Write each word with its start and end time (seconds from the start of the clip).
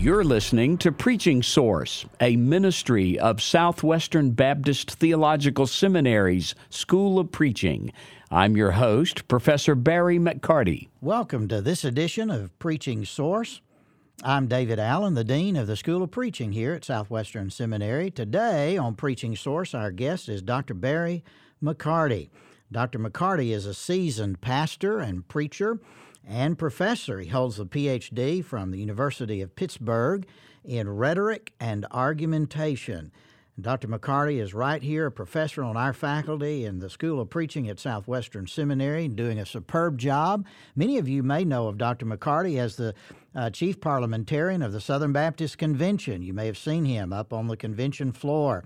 You're 0.00 0.24
listening 0.24 0.78
to 0.78 0.92
Preaching 0.92 1.42
Source, 1.42 2.06
a 2.22 2.34
ministry 2.34 3.18
of 3.18 3.42
Southwestern 3.42 4.30
Baptist 4.30 4.92
Theological 4.92 5.66
Seminary's 5.66 6.54
School 6.70 7.18
of 7.18 7.30
Preaching. 7.30 7.92
I'm 8.30 8.56
your 8.56 8.70
host, 8.70 9.28
Professor 9.28 9.74
Barry 9.74 10.18
McCarty. 10.18 10.88
Welcome 11.02 11.48
to 11.48 11.60
this 11.60 11.84
edition 11.84 12.30
of 12.30 12.58
Preaching 12.58 13.04
Source. 13.04 13.60
I'm 14.24 14.46
David 14.46 14.78
Allen, 14.78 15.12
the 15.12 15.22
Dean 15.22 15.54
of 15.54 15.66
the 15.66 15.76
School 15.76 16.02
of 16.02 16.10
Preaching 16.10 16.52
here 16.52 16.72
at 16.72 16.86
Southwestern 16.86 17.50
Seminary. 17.50 18.10
Today 18.10 18.78
on 18.78 18.94
Preaching 18.94 19.36
Source, 19.36 19.74
our 19.74 19.90
guest 19.90 20.30
is 20.30 20.40
Dr. 20.40 20.72
Barry 20.72 21.22
McCarty. 21.62 22.30
Dr. 22.72 22.98
McCarty 22.98 23.52
is 23.52 23.66
a 23.66 23.74
seasoned 23.74 24.40
pastor 24.40 24.98
and 24.98 25.28
preacher 25.28 25.78
and 26.26 26.58
professor. 26.58 27.20
He 27.20 27.28
holds 27.28 27.58
a 27.58 27.64
PhD 27.64 28.44
from 28.44 28.70
the 28.70 28.78
University 28.78 29.40
of 29.40 29.56
Pittsburgh 29.56 30.26
in 30.64 30.88
rhetoric 30.88 31.52
and 31.60 31.86
argumentation. 31.90 33.12
Dr. 33.60 33.88
McCarty 33.88 34.40
is 34.40 34.54
right 34.54 34.82
here, 34.82 35.06
a 35.06 35.12
professor 35.12 35.62
on 35.62 35.76
our 35.76 35.92
faculty 35.92 36.64
in 36.64 36.78
the 36.78 36.88
School 36.88 37.20
of 37.20 37.28
Preaching 37.28 37.68
at 37.68 37.78
Southwestern 37.78 38.46
Seminary, 38.46 39.06
doing 39.08 39.38
a 39.38 39.44
superb 39.44 39.98
job. 39.98 40.46
Many 40.74 40.96
of 40.98 41.08
you 41.08 41.22
may 41.22 41.44
know 41.44 41.68
of 41.68 41.76
Dr. 41.76 42.06
McCarty 42.06 42.58
as 42.58 42.76
the 42.76 42.94
uh, 43.34 43.50
chief 43.50 43.80
parliamentarian 43.80 44.62
of 44.62 44.72
the 44.72 44.80
Southern 44.80 45.12
Baptist 45.12 45.58
Convention. 45.58 46.22
You 46.22 46.32
may 46.32 46.46
have 46.46 46.56
seen 46.56 46.84
him 46.84 47.12
up 47.12 47.32
on 47.32 47.48
the 47.48 47.56
convention 47.56 48.12
floor 48.12 48.64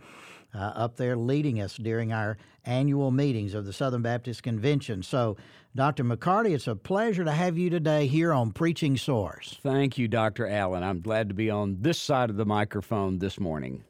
uh, 0.54 0.58
up 0.58 0.96
there 0.96 1.16
leading 1.16 1.60
us 1.60 1.76
during 1.76 2.12
our 2.12 2.36
annual 2.64 3.10
meetings 3.10 3.54
of 3.54 3.66
the 3.66 3.72
Southern 3.72 4.02
Baptist 4.02 4.42
Convention. 4.42 5.02
So, 5.02 5.36
Dr. 5.76 6.04
McCarty, 6.04 6.54
it's 6.54 6.68
a 6.68 6.76
pleasure 6.76 7.24
to 7.24 7.32
have 7.32 7.58
you 7.58 7.68
today 7.68 8.06
here 8.06 8.32
on 8.32 8.52
Preaching 8.52 8.96
Source. 8.96 9.58
Thank 9.62 9.98
you, 9.98 10.06
Dr. 10.06 10.46
Allen. 10.46 10.82
I'm 10.82 11.00
glad 11.00 11.28
to 11.28 11.34
be 11.34 11.50
on 11.50 11.78
this 11.80 11.98
side 11.98 12.30
of 12.30 12.36
the 12.36 12.46
microphone 12.46 13.18
this 13.18 13.40
morning. 13.40 13.82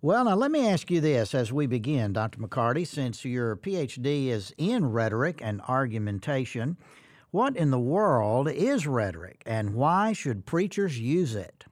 Well, 0.00 0.24
now 0.24 0.34
let 0.34 0.50
me 0.50 0.66
ask 0.68 0.90
you 0.90 1.00
this 1.00 1.32
as 1.32 1.52
we 1.52 1.68
begin, 1.68 2.12
Dr. 2.12 2.40
McCarty, 2.40 2.84
since 2.84 3.24
your 3.24 3.54
PhD 3.54 4.26
is 4.26 4.52
in 4.58 4.86
rhetoric 4.86 5.38
and 5.40 5.60
argumentation, 5.68 6.76
what 7.30 7.56
in 7.56 7.70
the 7.70 7.78
world 7.78 8.50
is 8.50 8.86
rhetoric 8.86 9.44
and 9.46 9.74
why 9.74 10.12
should 10.12 10.44
preachers 10.44 10.98
use 10.98 11.36
it? 11.36 11.66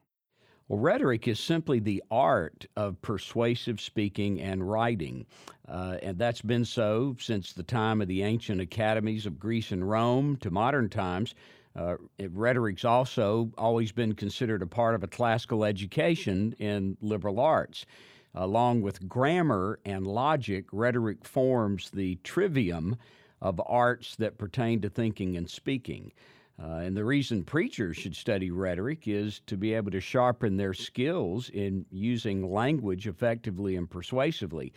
Well, 0.71 0.79
rhetoric 0.79 1.27
is 1.27 1.41
simply 1.41 1.81
the 1.81 2.01
art 2.13 2.65
of 2.77 3.03
persuasive 3.03 3.81
speaking 3.81 4.41
and 4.41 4.71
writing. 4.71 5.27
Uh, 5.67 5.97
and 6.01 6.17
that's 6.17 6.43
been 6.43 6.65
so 6.65 7.17
since 7.19 7.53
the 7.53 7.65
time 7.65 8.01
of 8.01 8.07
the 8.07 8.23
ancient 8.23 8.61
academies 8.61 9.27
of 9.27 9.41
Greece 9.41 9.73
and 9.73 9.91
Rome 9.91 10.37
to 10.37 10.53
modern 10.53 10.89
times. 10.89 11.35
Uh, 11.75 11.97
it, 12.19 12.31
rhetoric's 12.31 12.85
also 12.85 13.51
always 13.59 13.91
been 13.91 14.15
considered 14.15 14.63
a 14.63 14.67
part 14.69 14.95
of 14.95 15.03
a 15.03 15.09
classical 15.09 15.65
education 15.65 16.55
in 16.61 16.97
liberal 17.01 17.41
arts. 17.41 17.85
Along 18.33 18.81
with 18.81 19.09
grammar 19.09 19.81
and 19.85 20.07
logic, 20.07 20.67
rhetoric 20.71 21.25
forms 21.25 21.91
the 21.91 22.15
trivium 22.23 22.97
of 23.43 23.61
arts 23.67 24.15
that 24.21 24.39
pertain 24.39 24.81
to 24.83 24.89
thinking 24.89 25.37
and 25.37 25.51
speaking. 25.51 26.13
Uh, 26.63 26.77
and 26.77 26.97
the 26.97 27.05
reason 27.05 27.43
preachers 27.43 27.97
should 27.97 28.15
study 28.15 28.51
rhetoric 28.51 29.09
is 29.09 29.41
to 29.47 29.57
be 29.57 29.73
able 29.73 29.91
to 29.91 30.01
sharpen 30.01 30.57
their 30.57 30.75
skills 30.75 31.49
in 31.51 31.87
using 31.91 32.51
language 32.51 33.07
effectively 33.07 33.77
and 33.77 33.89
persuasively. 33.89 34.73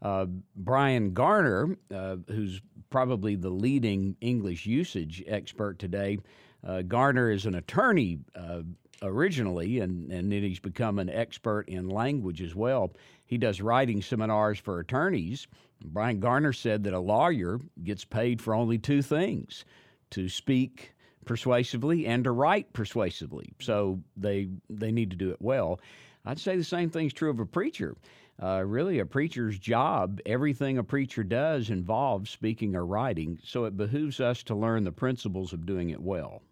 Uh, 0.00 0.26
Bryan 0.56 1.12
Garner, 1.12 1.76
uh, 1.94 2.16
who's 2.28 2.60
probably 2.90 3.34
the 3.34 3.50
leading 3.50 4.16
English 4.20 4.66
usage 4.66 5.22
expert 5.26 5.78
today, 5.78 6.18
uh, 6.66 6.82
Garner 6.82 7.30
is 7.30 7.44
an 7.44 7.54
attorney 7.54 8.18
uh, 8.34 8.62
originally, 9.02 9.80
and, 9.80 10.10
and 10.10 10.32
then 10.32 10.42
he's 10.42 10.58
become 10.58 10.98
an 10.98 11.10
expert 11.10 11.68
in 11.68 11.88
language 11.88 12.40
as 12.40 12.54
well. 12.54 12.92
He 13.26 13.36
does 13.36 13.60
writing 13.60 14.00
seminars 14.00 14.58
for 14.58 14.80
attorneys. 14.80 15.46
Bryan 15.84 16.20
Garner 16.20 16.54
said 16.54 16.84
that 16.84 16.94
a 16.94 16.98
lawyer 16.98 17.60
gets 17.84 18.04
paid 18.04 18.40
for 18.40 18.54
only 18.54 18.78
two 18.78 19.02
things 19.02 19.64
to 20.10 20.28
speak 20.28 20.94
persuasively 21.26 22.06
and 22.06 22.24
to 22.24 22.30
write 22.30 22.72
persuasively. 22.72 23.52
So 23.60 24.00
they 24.16 24.48
they 24.70 24.90
need 24.90 25.10
to 25.10 25.16
do 25.16 25.30
it 25.30 25.42
well. 25.42 25.80
I'd 26.24 26.40
say 26.40 26.56
the 26.56 26.64
same 26.64 26.90
thing's 26.90 27.12
true 27.12 27.30
of 27.30 27.40
a 27.40 27.46
preacher. 27.46 27.96
Uh, 28.42 28.62
really, 28.66 28.98
a 28.98 29.06
preacher's 29.06 29.58
job, 29.58 30.20
everything 30.26 30.76
a 30.76 30.84
preacher 30.84 31.24
does 31.24 31.70
involves 31.70 32.30
speaking 32.30 32.76
or 32.76 32.84
writing, 32.84 33.38
so 33.42 33.64
it 33.64 33.76
behooves 33.76 34.20
us 34.20 34.42
to 34.42 34.54
learn 34.54 34.84
the 34.84 34.92
principles 34.92 35.52
of 35.54 35.64
doing 35.64 35.88
it 35.90 36.02
well. 36.02 36.42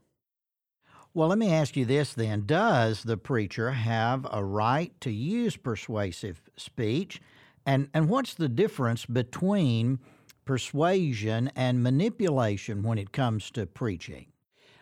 Well, 1.12 1.28
let 1.28 1.38
me 1.38 1.52
ask 1.52 1.76
you 1.76 1.84
this 1.84 2.14
then. 2.14 2.44
Does 2.46 3.02
the 3.02 3.18
preacher 3.18 3.70
have 3.70 4.26
a 4.32 4.42
right 4.42 4.98
to 5.02 5.10
use 5.12 5.56
persuasive 5.56 6.40
speech? 6.56 7.20
And, 7.66 7.88
and 7.94 8.08
what's 8.08 8.34
the 8.34 8.48
difference 8.48 9.06
between 9.06 10.00
persuasion 10.44 11.50
and 11.54 11.82
manipulation 11.82 12.82
when 12.82 12.98
it 12.98 13.12
comes 13.12 13.50
to 13.52 13.66
preaching? 13.66 14.26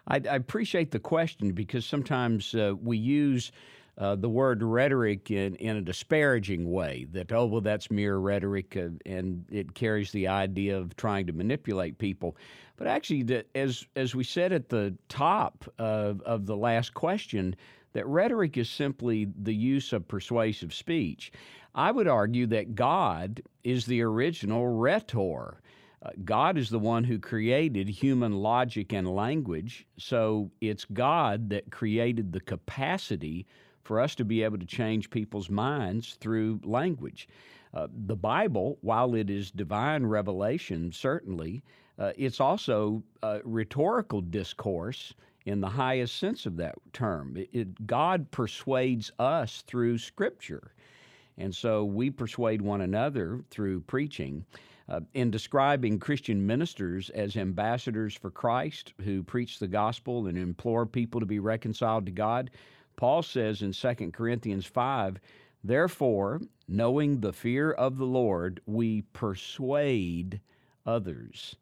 I, 0.06 0.16
I 0.16 0.36
appreciate 0.36 0.90
the 0.90 0.98
question 0.98 1.52
because 1.52 1.86
sometimes 1.86 2.54
uh, 2.54 2.74
we 2.80 2.96
use 2.96 3.52
uh, 3.98 4.16
the 4.16 4.28
word 4.28 4.62
rhetoric 4.62 5.30
in, 5.30 5.54
in 5.56 5.76
a 5.76 5.82
disparaging 5.82 6.70
way 6.70 7.06
that, 7.12 7.30
oh, 7.30 7.46
well, 7.46 7.60
that's 7.60 7.90
mere 7.90 8.16
rhetoric 8.16 8.76
uh, 8.76 8.88
and 9.04 9.44
it 9.50 9.74
carries 9.74 10.10
the 10.12 10.28
idea 10.28 10.78
of 10.78 10.96
trying 10.96 11.26
to 11.26 11.32
manipulate 11.32 11.98
people. 11.98 12.36
But 12.76 12.86
actually, 12.86 13.22
the, 13.22 13.44
as, 13.54 13.86
as 13.94 14.14
we 14.14 14.24
said 14.24 14.52
at 14.52 14.70
the 14.70 14.94
top 15.08 15.70
of, 15.78 16.20
of 16.22 16.46
the 16.46 16.56
last 16.56 16.94
question, 16.94 17.54
that 17.92 18.06
rhetoric 18.06 18.56
is 18.56 18.70
simply 18.70 19.28
the 19.42 19.54
use 19.54 19.92
of 19.92 20.08
persuasive 20.08 20.72
speech. 20.72 21.30
I 21.74 21.90
would 21.90 22.08
argue 22.08 22.46
that 22.48 22.74
God 22.74 23.42
is 23.64 23.86
the 23.86 24.02
original 24.02 24.66
rhetor. 24.66 25.60
Uh, 26.04 26.10
God 26.24 26.58
is 26.58 26.68
the 26.68 26.78
one 26.78 27.04
who 27.04 27.18
created 27.18 27.88
human 27.88 28.32
logic 28.32 28.92
and 28.92 29.14
language, 29.14 29.86
so 29.98 30.50
it's 30.60 30.84
God 30.84 31.50
that 31.50 31.70
created 31.70 32.32
the 32.32 32.40
capacity 32.40 33.46
for 33.84 34.00
us 34.00 34.14
to 34.16 34.24
be 34.24 34.42
able 34.42 34.58
to 34.58 34.66
change 34.66 35.10
people's 35.10 35.48
minds 35.48 36.16
through 36.20 36.60
language. 36.64 37.28
Uh, 37.74 37.86
the 38.06 38.16
Bible, 38.16 38.78
while 38.80 39.14
it 39.14 39.30
is 39.30 39.50
divine 39.50 40.04
revelation, 40.04 40.92
certainly, 40.92 41.62
uh, 41.98 42.12
it's 42.16 42.40
also 42.40 43.02
rhetorical 43.44 44.20
discourse 44.20 45.14
in 45.46 45.60
the 45.60 45.68
highest 45.68 46.16
sense 46.16 46.46
of 46.46 46.56
that 46.56 46.74
term. 46.92 47.36
It, 47.36 47.48
it, 47.52 47.86
God 47.86 48.30
persuades 48.30 49.10
us 49.18 49.62
through 49.66 49.98
Scripture. 49.98 50.72
And 51.38 51.54
so 51.54 51.84
we 51.84 52.10
persuade 52.10 52.62
one 52.62 52.82
another 52.82 53.40
through 53.50 53.80
preaching. 53.82 54.44
Uh, 54.88 55.00
in 55.14 55.30
describing 55.30 55.98
Christian 55.98 56.46
ministers 56.46 57.08
as 57.10 57.36
ambassadors 57.36 58.14
for 58.14 58.30
Christ 58.30 58.92
who 59.02 59.22
preach 59.22 59.58
the 59.58 59.68
gospel 59.68 60.26
and 60.26 60.36
implore 60.36 60.86
people 60.86 61.20
to 61.20 61.26
be 61.26 61.38
reconciled 61.38 62.06
to 62.06 62.12
God, 62.12 62.50
Paul 62.96 63.22
says 63.22 63.62
in 63.62 63.72
2 63.72 64.10
Corinthians 64.12 64.66
5 64.66 65.18
Therefore, 65.64 66.40
knowing 66.66 67.20
the 67.20 67.32
fear 67.32 67.70
of 67.70 67.96
the 67.96 68.06
Lord, 68.06 68.60
we 68.66 69.02
persuade 69.12 70.40
others. 70.84 71.54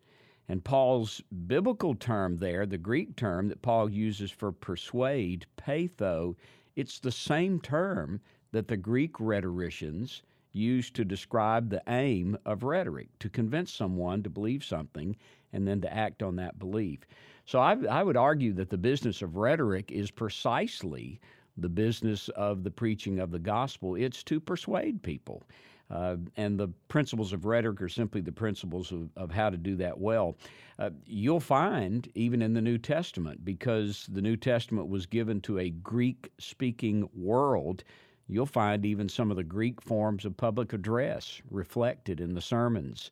And 0.48 0.64
Paul's 0.64 1.20
biblical 1.47 1.94
term 1.94 2.38
there, 2.38 2.66
the 2.66 2.78
Greek 2.78 3.14
term 3.14 3.48
that 3.48 3.62
Paul 3.62 3.91
uses 3.91 4.30
for 4.30 4.50
persuade, 4.50 5.47
peitho, 5.56 6.36
it's 6.75 6.98
the 6.98 7.12
same 7.12 7.60
term 7.60 8.20
that 8.53 8.69
the 8.69 8.76
Greek 8.76 9.20
rhetoricians 9.20 10.22
used 10.53 10.94
to 10.97 11.05
describe 11.05 11.71
the 11.71 11.83
aim 11.88 12.37
of 12.44 12.62
rhetoric 12.62 13.09
to 13.21 13.28
convince 13.28 13.72
someone 13.72 14.22
to 14.22 14.31
believe 14.31 14.65
something 14.65 15.16
and 15.53 15.66
then 15.66 15.80
to 15.80 15.92
act 15.92 16.22
on 16.22 16.36
that 16.36 16.59
belief. 16.59 17.01
So 17.45 17.59
I, 17.59 17.77
I, 17.91 18.03
would 18.03 18.16
argue 18.16 18.53
that 18.54 18.71
the 18.71 18.78
business 18.78 19.22
of 19.22 19.36
rhetoric 19.36 19.91
is 19.91 20.10
precisely 20.10 21.21
the 21.57 21.69
business 21.69 22.28
of 22.30 22.63
the 22.63 22.71
preaching 22.71 23.19
of 23.19 23.30
the 23.30 23.39
gospel. 23.39 23.95
It's 23.95 24.22
to 24.24 24.41
persuade 24.41 25.03
people. 25.03 25.42
Uh, 25.91 26.16
and 26.36 26.59
the 26.59 26.69
principles 26.89 27.33
of 27.33 27.45
rhetoric 27.45 27.83
are 27.83 27.89
simply 27.89 28.21
the 28.21 28.30
principles 28.30 28.92
of, 28.92 29.09
of 29.16 29.30
how 29.30 29.51
to 29.51 29.57
do 29.57 29.74
that 29.77 29.98
well. 29.98 30.36
Uh, 30.78 30.91
you'll 31.04 31.41
find, 31.41 32.09
even 32.15 32.41
in 32.41 32.54
the 32.54 32.60
New 32.60 32.78
Testament, 32.78 33.45
because 33.45 34.07
the 34.13 34.22
New 34.22 34.36
Testament 34.36 34.89
was 34.89 35.04
given 35.04 35.41
to 35.42 35.59
a 35.59 35.71
Greek 35.71 36.30
speaking 36.39 37.09
world, 37.13 37.83
You'll 38.30 38.47
find 38.47 38.86
even 38.86 39.09
some 39.09 39.30
of 39.30 39.36
the 39.36 39.44
Greek 39.44 39.80
forms 39.82 40.24
of 40.24 40.36
public 40.36 40.72
address 40.72 41.42
reflected 41.50 42.21
in 42.21 42.34
the 42.34 42.41
sermons 42.41 43.10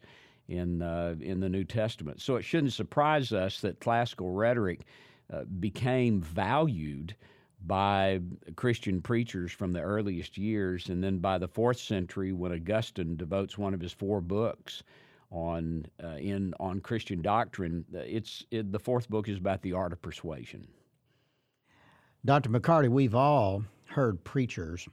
in 0.48 0.80
uh, 0.80 1.16
in 1.20 1.40
the 1.40 1.48
New 1.48 1.64
Testament. 1.64 2.20
So 2.20 2.36
it 2.36 2.44
shouldn't 2.44 2.72
surprise 2.72 3.32
us 3.32 3.60
that 3.60 3.80
classical 3.80 4.30
rhetoric 4.30 4.86
uh, 5.32 5.44
became 5.44 6.20
valued 6.20 7.14
by 7.66 8.20
Christian 8.56 9.02
preachers 9.02 9.50
from 9.50 9.72
the 9.72 9.80
earliest 9.80 10.38
years, 10.38 10.88
and 10.88 11.02
then 11.02 11.18
by 11.18 11.38
the 11.38 11.48
fourth 11.48 11.78
century, 11.78 12.32
when 12.32 12.52
Augustine 12.52 13.16
devotes 13.16 13.58
one 13.58 13.74
of 13.74 13.80
his 13.80 13.92
four 13.92 14.20
books 14.20 14.84
on 15.30 15.84
uh, 16.02 16.16
in 16.16 16.54
on 16.60 16.80
Christian 16.80 17.20
doctrine, 17.20 17.84
it's 17.92 18.46
it, 18.50 18.70
the 18.72 18.78
fourth 18.78 19.10
book 19.10 19.28
is 19.28 19.38
about 19.38 19.62
the 19.62 19.72
art 19.72 19.92
of 19.92 20.00
persuasion. 20.00 20.66
Dr. 22.24 22.50
McCarty, 22.50 22.88
we've 22.88 23.14
all 23.14 23.64
heard 23.86 24.22
preachers 24.24 24.88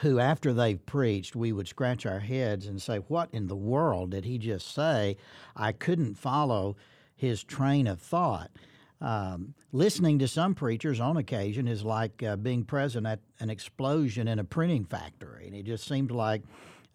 who, 0.00 0.18
after 0.18 0.52
they've 0.52 0.84
preached, 0.84 1.36
we 1.36 1.52
would 1.52 1.68
scratch 1.68 2.06
our 2.06 2.20
heads 2.20 2.66
and 2.66 2.80
say, 2.80 2.98
What 2.98 3.28
in 3.32 3.46
the 3.46 3.56
world 3.56 4.10
did 4.10 4.24
he 4.24 4.38
just 4.38 4.74
say? 4.74 5.16
I 5.56 5.72
couldn't 5.72 6.14
follow 6.14 6.76
his 7.14 7.42
train 7.42 7.86
of 7.86 8.00
thought. 8.00 8.50
Um, 9.00 9.54
listening 9.72 10.18
to 10.20 10.28
some 10.28 10.54
preachers 10.54 10.98
on 10.98 11.16
occasion 11.16 11.68
is 11.68 11.84
like 11.84 12.22
uh, 12.22 12.36
being 12.36 12.64
present 12.64 13.06
at 13.06 13.20
an 13.38 13.50
explosion 13.50 14.26
in 14.26 14.38
a 14.38 14.44
printing 14.44 14.84
factory. 14.84 15.46
And 15.46 15.54
it 15.54 15.64
just 15.64 15.86
seems 15.86 16.10
like 16.10 16.42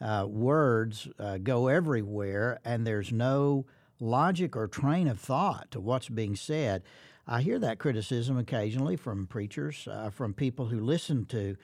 uh, 0.02 0.26
words 0.28 1.08
uh, 1.18 1.38
go 1.38 1.68
everywhere 1.68 2.60
and 2.66 2.86
there's 2.86 3.12
no 3.12 3.66
logic 4.00 4.56
or 4.56 4.68
train 4.68 5.08
of 5.08 5.20
thought 5.20 5.72
to 5.72 5.80
what's 5.80 6.10
being 6.10 6.36
said. 6.36 6.84
I 7.26 7.42
hear 7.42 7.58
that 7.60 7.80
criticism 7.80 8.38
occasionally 8.38 8.98
from 8.98 9.28
preachers, 9.28 9.88
uh, 9.90 10.10
from 10.10 10.34
people 10.34 10.66
who 10.66 10.82
listen 10.82 11.26
to 11.28 11.56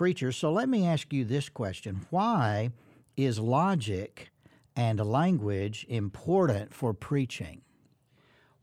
preachers. 0.00 0.34
So 0.34 0.50
let 0.50 0.66
me 0.66 0.86
ask 0.86 1.12
you 1.12 1.26
this 1.26 1.50
question 1.50 2.06
Why 2.08 2.70
is 3.18 3.38
logic 3.38 4.30
and 4.74 4.98
language 4.98 5.84
important 5.90 6.72
for 6.72 6.94
preaching? 6.94 7.60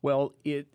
Well, 0.01 0.33
it, 0.43 0.65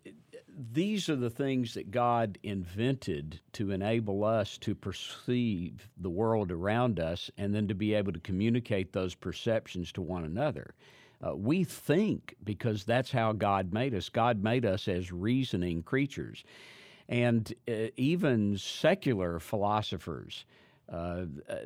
these 0.72 1.08
are 1.08 1.16
the 1.16 1.30
things 1.30 1.74
that 1.74 1.90
God 1.90 2.38
invented 2.44 3.40
to 3.54 3.72
enable 3.72 4.22
us 4.22 4.56
to 4.58 4.72
perceive 4.76 5.88
the 5.96 6.10
world 6.10 6.52
around 6.52 7.00
us 7.00 7.28
and 7.36 7.52
then 7.52 7.66
to 7.66 7.74
be 7.74 7.92
able 7.94 8.12
to 8.12 8.20
communicate 8.20 8.92
those 8.92 9.16
perceptions 9.16 9.90
to 9.90 10.00
one 10.00 10.22
another. 10.24 10.74
Uh, 11.26 11.34
we 11.34 11.64
think 11.64 12.36
because 12.44 12.84
that's 12.84 13.10
how 13.10 13.32
God 13.32 13.72
made 13.72 13.96
us. 13.96 14.08
God 14.08 14.44
made 14.44 14.64
us 14.64 14.86
as 14.86 15.10
reasoning 15.10 15.82
creatures. 15.82 16.44
And 17.12 17.54
uh, 17.68 17.88
even 17.98 18.58
secular 18.58 19.38
philosophers 19.38 20.46
uh, 20.90 21.26
uh, 21.48 21.56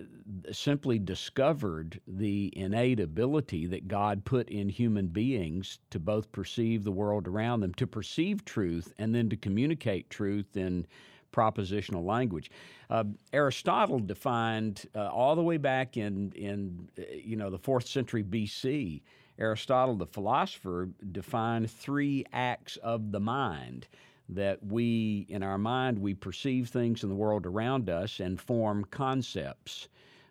simply 0.52 0.98
discovered 0.98 2.00
the 2.08 2.52
innate 2.56 3.00
ability 3.00 3.66
that 3.68 3.88
God 3.88 4.24
put 4.24 4.50
in 4.50 4.68
human 4.68 5.06
beings 5.06 5.78
to 5.90 6.00
both 6.00 6.32
perceive 6.32 6.84
the 6.84 6.92
world 6.92 7.28
around 7.28 7.60
them, 7.60 7.74
to 7.74 7.86
perceive 7.86 8.44
truth, 8.44 8.92
and 8.98 9.14
then 9.14 9.30
to 9.30 9.36
communicate 9.36 10.10
truth 10.10 10.56
in 10.56 10.86
propositional 11.32 12.04
language. 12.04 12.50
Uh, 12.90 13.04
Aristotle 13.32 14.00
defined 14.00 14.86
uh, 14.96 15.08
all 15.10 15.36
the 15.36 15.42
way 15.42 15.58
back 15.58 15.96
in 15.96 16.32
in 16.32 16.88
uh, 16.98 17.02
you 17.14 17.36
know 17.36 17.50
the 17.50 17.58
fourth 17.58 17.86
century 17.86 18.24
BC. 18.24 19.02
Aristotle, 19.38 19.96
the 19.96 20.06
philosopher, 20.06 20.88
defined 21.12 21.70
three 21.70 22.24
acts 22.32 22.76
of 22.78 23.12
the 23.12 23.20
mind 23.20 23.86
that 24.28 24.64
we, 24.64 25.26
in 25.28 25.42
our 25.42 25.58
mind, 25.58 25.98
we 25.98 26.14
perceive 26.14 26.68
things 26.68 27.02
in 27.02 27.08
the 27.08 27.14
world 27.14 27.46
around 27.46 27.88
us 27.88 28.20
and 28.20 28.40
form 28.40 28.84
concepts. 28.90 29.88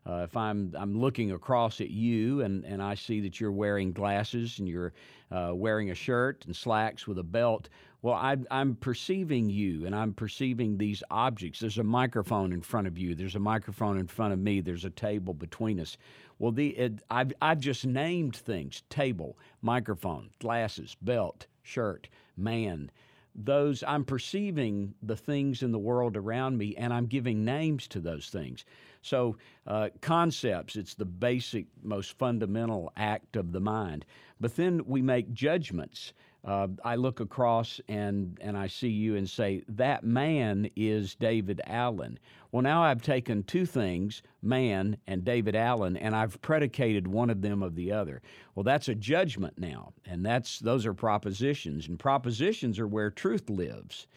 Uh, 0.07 0.21
if 0.23 0.37
I'm 0.37 0.71
I'm 0.77 0.99
looking 0.99 1.31
across 1.31 1.81
at 1.81 1.89
you 1.89 2.41
and, 2.41 2.63
and 2.65 2.81
I 2.81 2.93
see 2.93 3.21
that 3.21 3.39
you're 3.39 3.51
wearing 3.51 3.91
glasses 3.91 4.59
and 4.59 4.67
you're 4.67 4.93
uh, 5.31 5.51
wearing 5.55 5.89
a 5.89 5.95
shirt 5.95 6.45
and 6.45 6.55
slacks 6.55 7.07
with 7.07 7.17
a 7.17 7.23
belt, 7.23 7.69
well, 8.03 8.13
I, 8.13 8.37
I'm 8.51 8.75
perceiving 8.75 9.49
you 9.49 9.87
and 9.87 9.95
I'm 9.95 10.13
perceiving 10.13 10.77
these 10.77 11.01
objects. 11.09 11.59
There's 11.59 11.79
a 11.79 11.83
microphone 11.83 12.53
in 12.53 12.61
front 12.61 12.85
of 12.85 12.99
you. 12.99 13.15
There's 13.15 13.35
a 13.35 13.39
microphone 13.39 13.97
in 13.97 14.05
front 14.05 14.31
of 14.31 14.37
me. 14.37 14.61
There's 14.61 14.85
a 14.85 14.91
table 14.91 15.33
between 15.33 15.79
us. 15.79 15.97
Well, 16.37 16.51
the 16.51 16.77
it, 16.77 17.01
I've 17.09 17.33
I've 17.41 17.59
just 17.59 17.85
named 17.85 18.35
things: 18.35 18.83
table, 18.89 19.39
microphone, 19.63 20.29
glasses, 20.39 20.95
belt, 21.01 21.47
shirt, 21.63 22.09
man 22.37 22.91
those 23.35 23.83
I'm 23.83 24.05
perceiving 24.05 24.95
the 25.03 25.17
things 25.17 25.61
in 25.61 25.71
the 25.71 25.79
world 25.79 26.15
around 26.15 26.57
me 26.57 26.75
and 26.77 26.93
I'm 26.93 27.05
giving 27.05 27.43
names 27.43 27.87
to 27.89 27.99
those 27.99 28.29
things. 28.29 28.65
So, 29.01 29.37
uh, 29.67 29.89
concepts, 30.01 30.75
it's 30.75 30.95
the 30.95 31.05
basic, 31.05 31.65
most 31.83 32.17
fundamental 32.17 32.91
act 32.95 33.35
of 33.35 33.51
the 33.51 33.59
mind. 33.59 34.05
But 34.39 34.55
then 34.55 34.83
we 34.85 35.01
make 35.01 35.33
judgments 35.33 36.13
uh, 36.45 36.67
I 36.83 36.95
look 36.95 37.19
across 37.19 37.81
and, 37.87 38.37
and 38.41 38.55
I 38.57 38.67
see 38.67 38.89
you 38.89 39.15
and 39.15 39.27
say, 39.29 39.63
that 39.67 40.03
man 40.03 40.69
is 40.75 41.15
David 41.15 41.61
Allen. 41.65 42.19
Well, 42.51 42.61
now 42.61 42.83
I've 42.83 43.01
taken 43.01 43.43
two 43.43 43.65
things, 43.65 44.21
man 44.41 44.97
and 45.07 45.25
David 45.25 45.55
Allen, 45.55 45.97
and 45.97 46.15
I've 46.15 46.39
predicated 46.41 47.07
one 47.07 47.29
of 47.29 47.41
them 47.41 47.63
of 47.63 47.75
the 47.75 47.91
other. 47.91 48.21
Well, 48.53 48.63
that's 48.63 48.87
a 48.87 48.95
judgment 48.95 49.57
now, 49.57 49.93
and 50.05 50.25
that's 50.25 50.59
those 50.59 50.85
are 50.85 50.93
propositions, 50.93 51.87
and 51.87 51.99
propositions 51.99 52.79
are 52.79 52.87
where 52.87 53.09
truth 53.09 53.49
lives. 53.49 54.07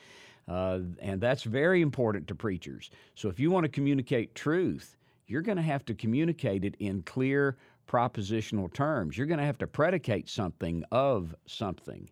Uh, 0.47 0.81
and 1.01 1.21
that's 1.21 1.43
very 1.43 1.83
important 1.83 2.27
to 2.29 2.35
preachers. 2.35 2.91
So 3.15 3.29
if 3.29 3.41
you 3.41 3.51
want 3.51 3.65
to 3.65 3.69
communicate 3.69 4.35
truth, 4.35 4.97
you're 5.27 5.43
going 5.43 5.57
to 5.57 5.63
have 5.63 5.85
to 5.87 5.95
communicate 5.95 6.65
it 6.65 6.75
in 6.79 7.03
clear, 7.03 7.57
propositional 7.89 8.73
terms. 8.73 9.17
You're 9.17 9.27
going 9.27 9.41
to 9.41 9.47
have 9.47 9.59
to 9.59 9.67
predicate 9.67 10.29
something 10.29 10.85
of 10.93 11.35
something. 11.47 12.09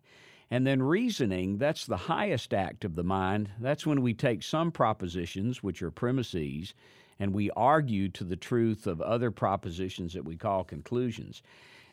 And 0.49 0.65
then 0.65 0.81
reasoning, 0.81 1.57
that's 1.57 1.85
the 1.85 1.97
highest 1.97 2.53
act 2.53 2.85
of 2.85 2.95
the 2.95 3.03
mind. 3.03 3.49
That's 3.59 3.85
when 3.85 4.01
we 4.01 4.13
take 4.13 4.43
some 4.43 4.71
propositions, 4.71 5.61
which 5.61 5.81
are 5.81 5.91
premises, 5.91 6.73
and 7.19 7.33
we 7.33 7.51
argue 7.51 8.09
to 8.09 8.23
the 8.23 8.35
truth 8.35 8.87
of 8.87 9.01
other 9.01 9.31
propositions 9.31 10.13
that 10.13 10.25
we 10.25 10.37
call 10.37 10.63
conclusions. 10.63 11.43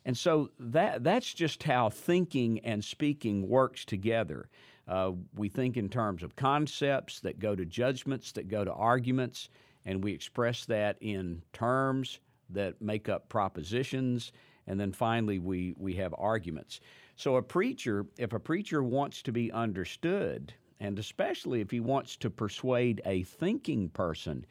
And 0.05 0.17
so 0.17 0.51
that, 0.59 1.03
that's 1.03 1.33
just 1.33 1.63
how 1.63 1.89
thinking 1.89 2.61
and 2.61 2.85
speaking 2.85 3.49
works 3.49 3.85
together. 3.85 4.49
Uh, 4.87 5.13
we 5.35 5.49
think 5.49 5.77
in 5.77 5.89
terms 5.89 6.23
of 6.23 6.37
concepts 6.37 7.21
that 7.21 7.39
go 7.39 7.57
to 7.57 7.65
judgments, 7.65 8.33
that 8.33 8.49
go 8.49 8.65
to 8.65 8.73
arguments, 8.73 9.49
and 9.87 10.05
we 10.05 10.13
express 10.13 10.67
that 10.67 10.97
in 11.01 11.43
terms, 11.53 12.21
that 12.55 12.81
make 12.81 13.09
up 13.09 13.29
propositions, 13.29 14.33
and 14.67 14.81
then 14.81 14.93
finally 14.93 15.39
we, 15.39 15.75
we 15.77 15.95
have 15.95 16.15
arguments. 16.19 16.81
So 17.17 17.37
a 17.37 17.43
preacher, 17.43 18.07
if 18.19 18.33
a 18.33 18.41
preacher 18.41 18.83
wants 18.83 19.23
to 19.23 19.33
be 19.33 19.53
understood, 19.53 20.53
and 20.81 20.99
especially 20.99 21.61
if 21.61 21.71
he 21.71 21.81
wants 21.81 22.17
to 22.17 22.31
persuade 22.31 23.01
a 23.05 23.23
thinking 23.23 23.89
person, 23.91 24.45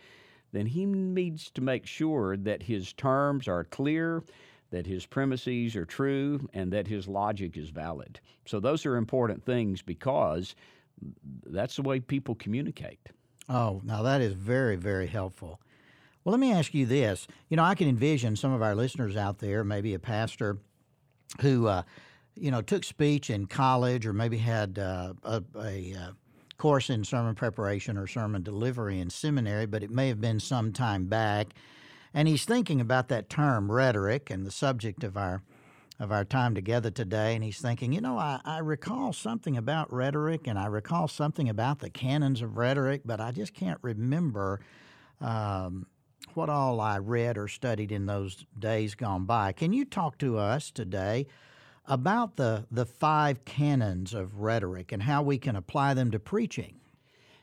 then 0.52 0.66
he 0.66 0.86
needs 0.86 1.52
to 1.52 1.62
make 1.62 1.86
sure 1.86 2.38
that 2.38 2.64
his 2.64 2.94
terms 2.94 3.48
are 3.48 3.64
clear, 3.66 4.24
that 4.70 4.86
his 4.86 5.06
premises 5.06 5.76
are 5.76 5.86
true, 5.86 6.48
and 6.54 6.72
that 6.72 6.88
his 6.88 7.08
logic 7.08 7.58
is 7.58 7.70
valid. 7.70 8.20
So 8.46 8.60
those 8.60 8.86
are 8.86 8.96
important 8.96 9.44
things 9.44 9.82
because 9.82 10.56
that's 11.48 11.76
the 11.76 11.82
way 11.82 12.00
people 12.00 12.36
communicate. 12.36 13.10
Oh, 13.50 13.82
now 13.84 14.04
that 14.04 14.22
is 14.22 14.34
very, 14.34 14.78
very 14.78 15.08
helpful. 15.08 15.60
Well, 16.24 16.32
let 16.32 16.40
me 16.40 16.54
ask 16.54 16.74
you 16.74 16.86
this. 16.86 17.28
You 17.50 17.58
know, 17.58 17.64
I 17.64 17.76
can 17.76 17.88
envision 17.88 18.36
some 18.36 18.54
of 18.54 18.62
our 18.62 18.76
listeners 18.76 19.18
out 19.18 19.40
there, 19.40 19.64
maybe 19.64 19.94
a 19.94 20.00
pastor 20.00 20.58
who, 21.42 21.68
uh, 21.68 21.84
you 22.36 22.50
know, 22.50 22.62
took 22.62 22.84
speech 22.84 23.30
in 23.30 23.46
college 23.46 24.06
or 24.06 24.14
maybe 24.14 24.38
had 24.38 24.80
uh, 24.80 25.14
a, 25.24 25.44
a 25.60 25.94
uh, 25.94 26.12
course 26.58 26.90
in 26.90 27.04
sermon 27.04 27.36
preparation 27.36 27.98
or 27.98 28.08
sermon 28.08 28.42
delivery 28.42 29.00
in 29.00 29.10
seminary, 29.10 29.66
but 29.66 29.84
it 29.84 29.92
may 29.92 30.08
have 30.08 30.22
been 30.22 30.40
some 30.40 30.72
time 30.72 31.08
back. 31.08 31.48
And 32.14 32.28
he's 32.28 32.46
thinking 32.46 32.80
about 32.80 33.10
that 33.10 33.30
term 33.30 33.72
rhetoric 33.72 34.30
and 34.30 34.46
the 34.46 34.52
subject 34.52 35.04
of 35.04 35.18
our 35.18 35.42
of 36.00 36.12
our 36.12 36.26
time 36.26 36.56
together 36.56 36.90
today, 36.90 37.36
and 37.36 37.44
he's 37.44 37.62
thinking, 37.62 37.94
you 37.94 38.02
know, 38.02 38.18
I, 38.18 38.42
I 38.44 38.58
recall 38.58 39.14
something 39.14 39.56
about 39.56 39.94
rhetoric 39.94 40.48
and 40.48 40.58
I 40.58 40.66
recall 40.66 41.08
something 41.08 41.48
about 41.48 41.80
the 41.80 41.90
canons 41.90 42.42
of 42.42 42.58
rhetoric, 42.58 43.02
but 43.06 43.22
I 43.22 43.32
just 43.32 43.54
can't 43.54 43.78
remember 43.84 44.60
um, 45.22 45.86
what 46.34 46.50
all 46.50 46.82
I 46.82 46.98
read 46.98 47.38
or 47.38 47.48
studied 47.48 47.92
in 47.92 48.06
those 48.06 48.46
days 48.58 48.96
gone 48.96 49.26
by. 49.26 49.52
Can 49.52 49.74
you 49.74 49.86
talk 49.86 50.18
to 50.20 50.38
us 50.38 50.72
today 50.72 51.28
about 51.86 52.36
the, 52.36 52.66
the 52.72 52.86
five 52.86 53.46
canons 53.46 54.14
of 54.14 54.40
rhetoric 54.40 54.92
and 54.92 55.04
how 55.04 55.22
we 55.22 55.38
can 55.38 55.56
apply 55.56 55.94
them 55.94 56.12
to 56.12 56.20
preaching? 56.20 56.76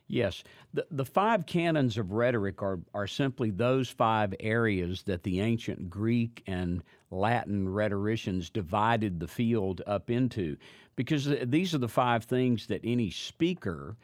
Yes. 0.08 0.42
The, 0.74 0.86
the 0.90 1.04
five 1.04 1.46
canons 1.46 1.96
of 1.96 2.10
rhetoric 2.10 2.62
are, 2.62 2.80
are 2.94 3.06
simply 3.06 3.50
those 3.50 3.88
five 3.88 4.34
areas 4.40 5.02
that 5.04 5.22
the 5.22 5.40
ancient 5.40 5.88
Greek 5.88 6.42
and 6.46 6.82
Latin 7.12 7.68
rhetoricians 7.68 8.50
divided 8.50 9.20
the 9.20 9.28
field 9.28 9.82
up 9.86 10.10
into, 10.10 10.56
because 10.96 11.28
these 11.44 11.74
are 11.74 11.78
the 11.78 11.88
five 11.88 12.24
things 12.24 12.66
that 12.66 12.80
any 12.82 13.10
speaker 13.10 13.96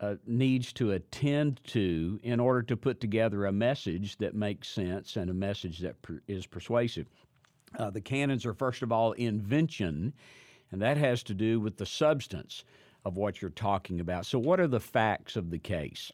uh, 0.00 0.14
needs 0.26 0.72
to 0.74 0.92
attend 0.92 1.60
to 1.64 2.20
in 2.22 2.38
order 2.40 2.62
to 2.62 2.76
put 2.76 3.00
together 3.00 3.46
a 3.46 3.52
message 3.52 4.16
that 4.18 4.34
makes 4.34 4.68
sense 4.68 5.16
and 5.16 5.30
a 5.30 5.34
message 5.34 5.80
that 5.80 6.00
per- 6.02 6.22
is 6.28 6.46
persuasive. 6.46 7.06
Uh, 7.78 7.90
the 7.90 8.00
canons 8.00 8.46
are, 8.46 8.54
first 8.54 8.82
of 8.82 8.92
all, 8.92 9.12
invention, 9.12 10.12
and 10.70 10.80
that 10.80 10.96
has 10.96 11.22
to 11.22 11.34
do 11.34 11.60
with 11.60 11.76
the 11.76 11.86
substance 11.86 12.64
of 13.04 13.16
what 13.16 13.42
you're 13.42 13.50
talking 13.50 14.00
about. 14.00 14.26
So, 14.26 14.38
what 14.38 14.60
are 14.60 14.66
the 14.66 14.80
facts 14.80 15.36
of 15.36 15.50
the 15.50 15.58
case? 15.58 16.12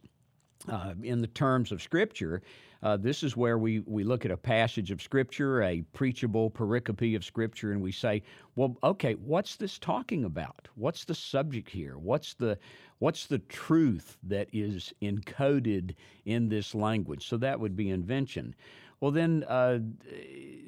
Uh, 0.67 0.95
in 1.03 1.21
the 1.21 1.27
terms 1.27 1.73
of 1.73 1.83
Scripture, 1.83 2.41
Uh, 2.85 2.99
this 2.99 3.23
is 3.23 3.35
where 3.35 3.57
we, 3.57 3.81
we 3.87 4.05
look 4.05 4.27
at 4.27 4.31
a 4.31 4.37
passage 4.37 4.91
of 4.91 5.01
Scripture, 5.01 5.63
a 5.63 5.81
preachable 5.95 6.51
pericope 6.51 7.17
of 7.17 7.25
Scripture, 7.25 7.73
and 7.73 7.81
we 7.81 7.91
say, 7.91 8.23
well, 8.57 8.77
okay, 8.85 9.15
what's 9.15 9.57
this 9.57 9.79
talking 9.79 10.25
about? 10.25 10.69
What's 10.75 11.07
the 11.07 11.15
subject 11.15 11.71
here? 11.71 11.97
What's 11.97 12.35
the 12.35 12.59
what's 12.99 13.27
the 13.27 13.39
truth 13.39 14.19
that 14.23 14.49
is 14.53 14.93
encoded 15.01 15.95
in 16.27 16.51
this 16.51 16.75
language? 16.75 17.27
So 17.27 17.39
that 17.39 17.59
would 17.59 17.75
be 17.75 17.89
invention. 17.89 18.55
Well, 19.01 19.11
then 19.11 19.45
uh, 19.49 19.79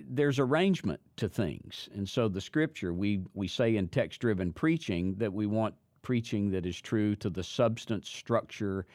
there's 0.08 0.38
arrangement 0.38 1.00
to 1.16 1.28
things, 1.28 1.90
and 1.94 2.08
so 2.08 2.28
the 2.28 2.40
Scripture 2.40 2.94
we 2.94 3.20
we 3.35 3.46
say 3.46 3.76
in 3.76 3.88
text-driven 3.88 4.54
preaching 4.54 5.14
that 5.16 5.32
we 5.35 5.44
want 5.44 5.75
preaching 6.00 6.50
that 6.52 6.64
is 6.64 6.80
true 6.80 7.14
to 7.16 7.28
the 7.28 7.44
substance, 7.44 8.08
structure, 8.08 8.87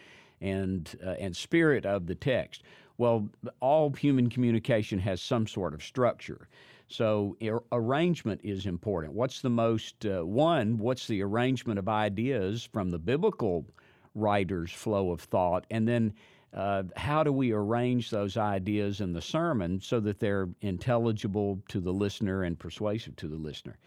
and 0.41 0.97
uh, 1.05 1.11
and 1.19 1.35
spirit 1.35 1.85
of 1.85 2.07
the 2.07 2.15
text. 2.15 2.63
Well, 3.01 3.27
all 3.61 3.89
human 3.93 4.29
communication 4.29 4.99
has 4.99 5.23
some 5.23 5.47
sort 5.47 5.73
of 5.73 5.81
structure. 5.81 6.47
So 6.87 7.35
ar- 7.41 7.63
arrangement 7.71 8.41
is 8.43 8.67
important. 8.67 9.13
What's 9.13 9.41
the 9.41 9.49
most 9.49 10.05
uh, 10.05 10.23
one? 10.23 10.77
What's 10.77 11.07
the 11.07 11.23
arrangement 11.23 11.79
of 11.79 11.89
ideas 11.89 12.69
from 12.71 12.91
the 12.91 12.99
biblical 12.99 13.65
writer's 14.13 14.71
flow 14.71 15.09
of 15.09 15.21
thought, 15.21 15.65
and 15.71 15.87
then 15.87 16.13
uh, 16.53 16.83
how 16.95 17.23
do 17.23 17.33
we 17.33 17.51
arrange 17.53 18.11
those 18.11 18.37
ideas 18.37 19.01
in 19.01 19.13
the 19.13 19.21
sermon 19.21 19.81
so 19.81 19.99
that 19.99 20.19
they're 20.19 20.49
intelligible 20.61 21.59
to 21.69 21.79
the 21.79 21.91
listener 21.91 22.43
and 22.43 22.59
persuasive 22.59 23.15
to 23.15 23.27
the 23.27 23.35
listener? 23.35 23.79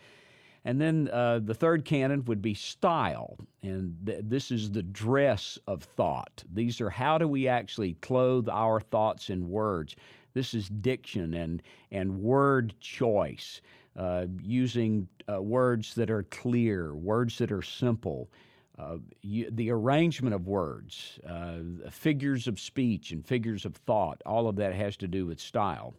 And 0.65 0.81
then 0.81 1.11
uh, 1.13 1.41
the 1.43 1.55
third 1.55 1.85
canon 1.85 2.25
would 2.25 2.41
be 2.41 2.55
style. 2.55 3.37
And 3.63 3.97
th- 4.07 4.21
this 4.23 4.51
is 4.51 4.71
the 4.71 4.83
dress 4.83 5.59
of 5.67 5.83
thought. 5.83 6.43
These 6.53 6.81
are 6.81 6.91
how 6.91 7.19
do 7.19 7.29
we 7.29 7.49
actually 7.49 7.95
clothe 8.01 8.49
our 8.49 8.81
thoughts 8.81 9.29
in 9.29 9.51
words. 9.51 9.95
This 10.33 10.55
is 10.55 10.69
diction 10.69 11.35
and, 11.35 11.63
and 11.93 12.21
word 12.21 12.75
choice, 12.81 13.61
uh, 13.97 14.27
using 14.43 15.07
uh, 15.31 15.41
words 15.41 15.95
that 15.95 16.11
are 16.11 16.25
clear, 16.25 16.95
words 16.95 17.39
that 17.39 17.53
are 17.53 17.63
simple. 17.63 18.31
Uh, 18.77 18.97
you, 19.21 19.49
the 19.53 19.71
arrangement 19.71 20.35
of 20.35 20.49
words, 20.49 21.21
uh, 21.29 21.59
figures 21.91 22.49
of 22.49 22.59
speech, 22.59 23.13
and 23.13 23.25
figures 23.25 23.65
of 23.65 23.77
thought, 23.77 24.21
all 24.27 24.49
of 24.49 24.57
that 24.57 24.75
has 24.75 24.97
to 24.97 25.07
do 25.07 25.27
with 25.27 25.39
style. 25.39 25.95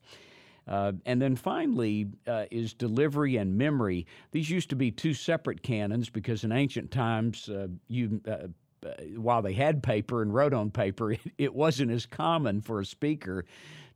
Uh, 0.67 0.93
and 1.05 1.21
then 1.21 1.35
finally 1.35 2.07
uh, 2.27 2.45
is 2.49 2.73
delivery 2.73 3.37
and 3.37 3.57
memory. 3.57 4.05
These 4.31 4.49
used 4.49 4.69
to 4.69 4.75
be 4.75 4.91
two 4.91 5.13
separate 5.13 5.61
canons 5.61 6.09
because 6.09 6.43
in 6.43 6.51
ancient 6.51 6.91
times, 6.91 7.49
uh, 7.49 7.67
you 7.87 8.19
uh, 8.27 8.47
uh, 8.85 8.89
while 9.17 9.41
they 9.41 9.53
had 9.53 9.81
paper 9.83 10.21
and 10.21 10.33
wrote 10.33 10.53
on 10.53 10.71
paper, 10.71 11.11
it, 11.13 11.21
it, 11.37 11.55
wasn't 11.55 11.91
as 11.91 12.05
common 12.05 12.61
for 12.61 12.79
a 12.79 12.85
speaker 12.85 13.45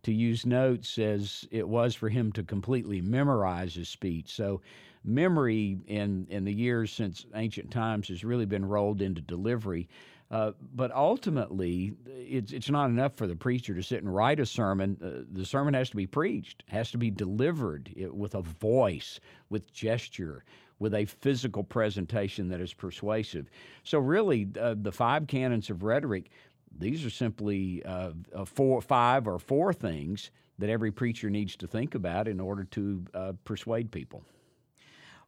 to 0.03 0.13
use 0.13 0.45
notes 0.45 0.97
as 0.97 1.47
it 1.51 1.67
was 1.67 1.95
for 1.95 2.09
him 2.09 2.31
to 2.31 2.43
completely 2.43 3.01
memorize 3.01 3.75
his 3.75 3.89
speech. 3.89 4.33
So, 4.33 4.61
memory 5.03 5.77
in 5.87 6.27
in 6.29 6.43
the 6.43 6.53
years 6.53 6.91
since 6.91 7.25
ancient 7.33 7.71
times 7.71 8.09
has 8.09 8.23
really 8.23 8.45
been 8.45 8.65
rolled 8.65 9.01
into 9.01 9.21
delivery. 9.21 9.87
Uh, 10.31 10.51
but 10.75 10.91
ultimately, 10.91 11.93
it's, 12.05 12.51
it's 12.51 12.69
not 12.69 12.89
enough 12.89 13.15
for 13.15 13.25
the 13.25 13.35
preacher 13.35 13.73
to 13.73 13.81
sit 13.81 14.03
and 14.03 14.13
write 14.13 14.39
a 14.39 14.45
sermon. 14.45 14.95
Uh, 15.03 15.25
the 15.31 15.45
sermon 15.45 15.73
has 15.73 15.89
to 15.89 15.95
be 15.95 16.05
preached, 16.05 16.63
has 16.67 16.91
to 16.91 16.99
be 16.99 17.09
delivered 17.09 17.91
with 18.11 18.35
a 18.35 18.41
voice, 18.41 19.19
with 19.49 19.73
gesture, 19.73 20.43
with 20.77 20.93
a 20.93 21.05
physical 21.05 21.63
presentation 21.63 22.47
that 22.49 22.61
is 22.61 22.73
persuasive. 22.73 23.49
So, 23.83 23.97
really, 23.97 24.47
uh, 24.59 24.75
the 24.79 24.91
five 24.91 25.25
canons 25.25 25.71
of 25.71 25.81
rhetoric, 25.83 26.29
these 26.77 27.03
are 27.03 27.09
simply 27.09 27.83
uh, 27.83 28.11
four, 28.45 28.81
five 28.81 29.27
or 29.27 29.39
four 29.39 29.73
things 29.73 30.29
that 30.59 30.69
every 30.69 30.91
preacher 30.91 31.29
needs 31.29 31.55
to 31.55 31.67
think 31.67 31.95
about 31.95 32.27
in 32.27 32.39
order 32.39 32.65
to 32.65 33.03
uh, 33.15 33.33
persuade 33.45 33.91
people. 33.91 34.23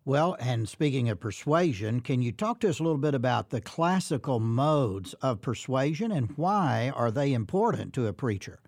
Well, 0.04 0.36
and 0.40 0.68
speaking 0.68 1.10
of 1.10 1.20
persuasion, 1.20 2.00
can 2.00 2.24
you 2.24 2.32
talk 2.32 2.60
to 2.62 2.70
us 2.70 2.80
a 2.80 2.84
little 2.84 2.98
bit 2.98 3.14
about 3.14 3.52
the 3.52 3.62
classical 3.62 4.40
modes 4.40 5.14
of 5.22 5.42
persuasion 5.42 6.12
and 6.12 6.36
why 6.38 6.92
are 6.96 7.12
they 7.12 7.34
important 7.34 7.94
to 7.94 8.08
a 8.08 8.14
preacher? 8.14 8.60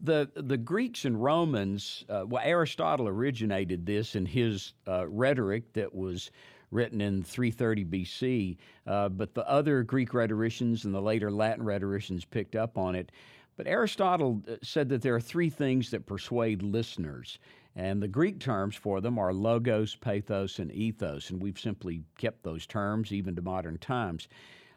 The 0.00 0.30
the 0.34 0.56
Greeks 0.56 1.04
and 1.04 1.22
Romans, 1.22 2.06
uh, 2.08 2.24
well, 2.26 2.42
Aristotle 2.42 3.08
originated 3.08 3.84
this 3.84 4.16
in 4.16 4.24
his 4.24 4.72
uh, 4.88 5.06
rhetoric 5.06 5.70
that 5.74 5.94
was 5.94 6.30
written 6.70 7.02
in 7.02 7.22
330 7.22 7.84
BC, 7.84 8.56
uh, 8.86 9.10
but 9.10 9.34
the 9.34 9.46
other 9.46 9.82
Greek 9.82 10.14
rhetoricians 10.14 10.86
and 10.86 10.94
the 10.94 11.02
later 11.02 11.30
Latin 11.30 11.64
rhetoricians 11.64 12.24
picked 12.24 12.56
up 12.56 12.78
on 12.78 12.94
it. 12.94 13.12
But 13.56 13.66
Aristotle 13.66 14.42
uh, 14.48 14.56
said 14.62 14.88
that 14.88 15.02
there 15.02 15.14
are 15.14 15.20
three 15.20 15.50
things 15.50 15.90
that 15.90 16.06
persuade 16.06 16.62
listeners. 16.62 17.38
And 17.76 18.02
the 18.02 18.08
Greek 18.08 18.38
terms 18.38 18.76
for 18.76 19.00
them 19.00 19.18
are 19.18 19.32
logos, 19.32 19.96
pathos, 19.96 20.58
and 20.58 20.70
ethos, 20.70 21.30
and 21.30 21.42
we've 21.42 21.58
simply 21.58 22.04
kept 22.16 22.44
those 22.44 22.66
terms 22.66 23.12
even 23.12 23.34
to 23.34 23.42
modern 23.42 23.78
times. 23.78 24.28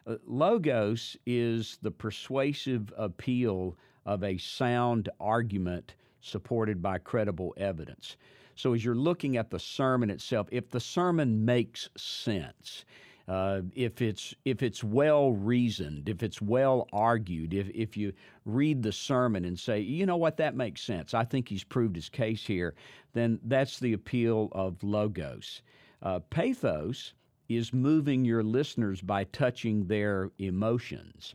Uh, 0.06 0.16
logos 0.26 1.16
is 1.24 1.78
the 1.82 1.92
persuasive 1.92 2.92
appeal 2.96 3.76
of 4.04 4.24
a 4.24 4.38
sound 4.38 5.08
argument 5.20 5.94
supported 6.20 6.82
by 6.82 6.98
credible 6.98 7.54
evidence. 7.56 8.16
So, 8.56 8.74
as 8.74 8.84
you're 8.84 8.96
looking 8.96 9.36
at 9.36 9.50
the 9.50 9.60
sermon 9.60 10.10
itself, 10.10 10.48
if 10.50 10.68
the 10.70 10.80
sermon 10.80 11.44
makes 11.44 11.88
sense, 11.96 12.84
uh, 13.28 13.60
if 13.74 14.00
it's 14.00 14.34
if 14.46 14.62
it's 14.62 14.82
well 14.82 15.32
reasoned, 15.32 16.08
if 16.08 16.22
it's 16.22 16.40
well 16.40 16.88
argued, 16.92 17.52
if 17.52 17.68
if 17.74 17.96
you 17.96 18.12
read 18.46 18.82
the 18.82 18.92
sermon 18.92 19.44
and 19.44 19.58
say, 19.58 19.78
you 19.80 20.06
know 20.06 20.16
what, 20.16 20.38
that 20.38 20.56
makes 20.56 20.80
sense. 20.80 21.12
I 21.12 21.24
think 21.24 21.48
he's 21.48 21.64
proved 21.64 21.94
his 21.94 22.08
case 22.08 22.46
here. 22.46 22.74
Then 23.12 23.38
that's 23.44 23.78
the 23.78 23.92
appeal 23.92 24.48
of 24.52 24.82
logos. 24.82 25.60
Uh, 26.02 26.20
pathos 26.30 27.12
is 27.50 27.72
moving 27.72 28.24
your 28.24 28.42
listeners 28.42 29.02
by 29.02 29.24
touching 29.24 29.86
their 29.86 30.30
emotions. 30.38 31.34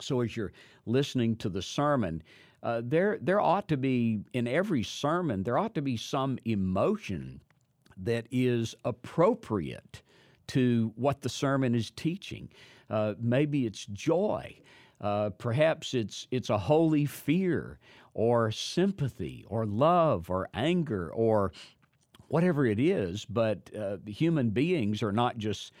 So 0.00 0.22
as 0.22 0.36
you're 0.36 0.52
listening 0.86 1.36
to 1.36 1.48
the 1.48 1.62
sermon, 1.62 2.22
uh, 2.64 2.82
there 2.84 3.18
there 3.22 3.40
ought 3.40 3.68
to 3.68 3.76
be 3.76 4.20
in 4.32 4.48
every 4.48 4.82
sermon 4.82 5.44
there 5.44 5.58
ought 5.58 5.74
to 5.76 5.82
be 5.82 5.96
some 5.96 6.38
emotion 6.44 7.40
that 7.96 8.26
is 8.32 8.74
appropriate 8.84 10.02
to 10.50 10.92
what 10.96 11.22
the 11.22 11.28
sermon 11.28 11.74
is 11.74 11.90
teaching. 11.90 12.48
Uh, 12.88 13.14
maybe 13.20 13.66
it's 13.66 13.86
joy. 13.86 14.56
Uh, 15.00 15.30
perhaps 15.30 15.94
it's 15.94 16.26
it's 16.30 16.50
a 16.50 16.58
holy 16.58 17.06
fear 17.06 17.78
or 18.12 18.50
sympathy 18.50 19.44
or 19.48 19.64
love 19.64 20.28
or 20.28 20.48
anger 20.52 21.10
or 21.10 21.52
whatever 22.28 22.66
it 22.66 22.78
is. 22.78 23.24
But 23.24 23.70
uh, 23.76 23.96
human 24.06 24.50
beings 24.50 25.02
are 25.02 25.12
not 25.12 25.38
just 25.38 25.72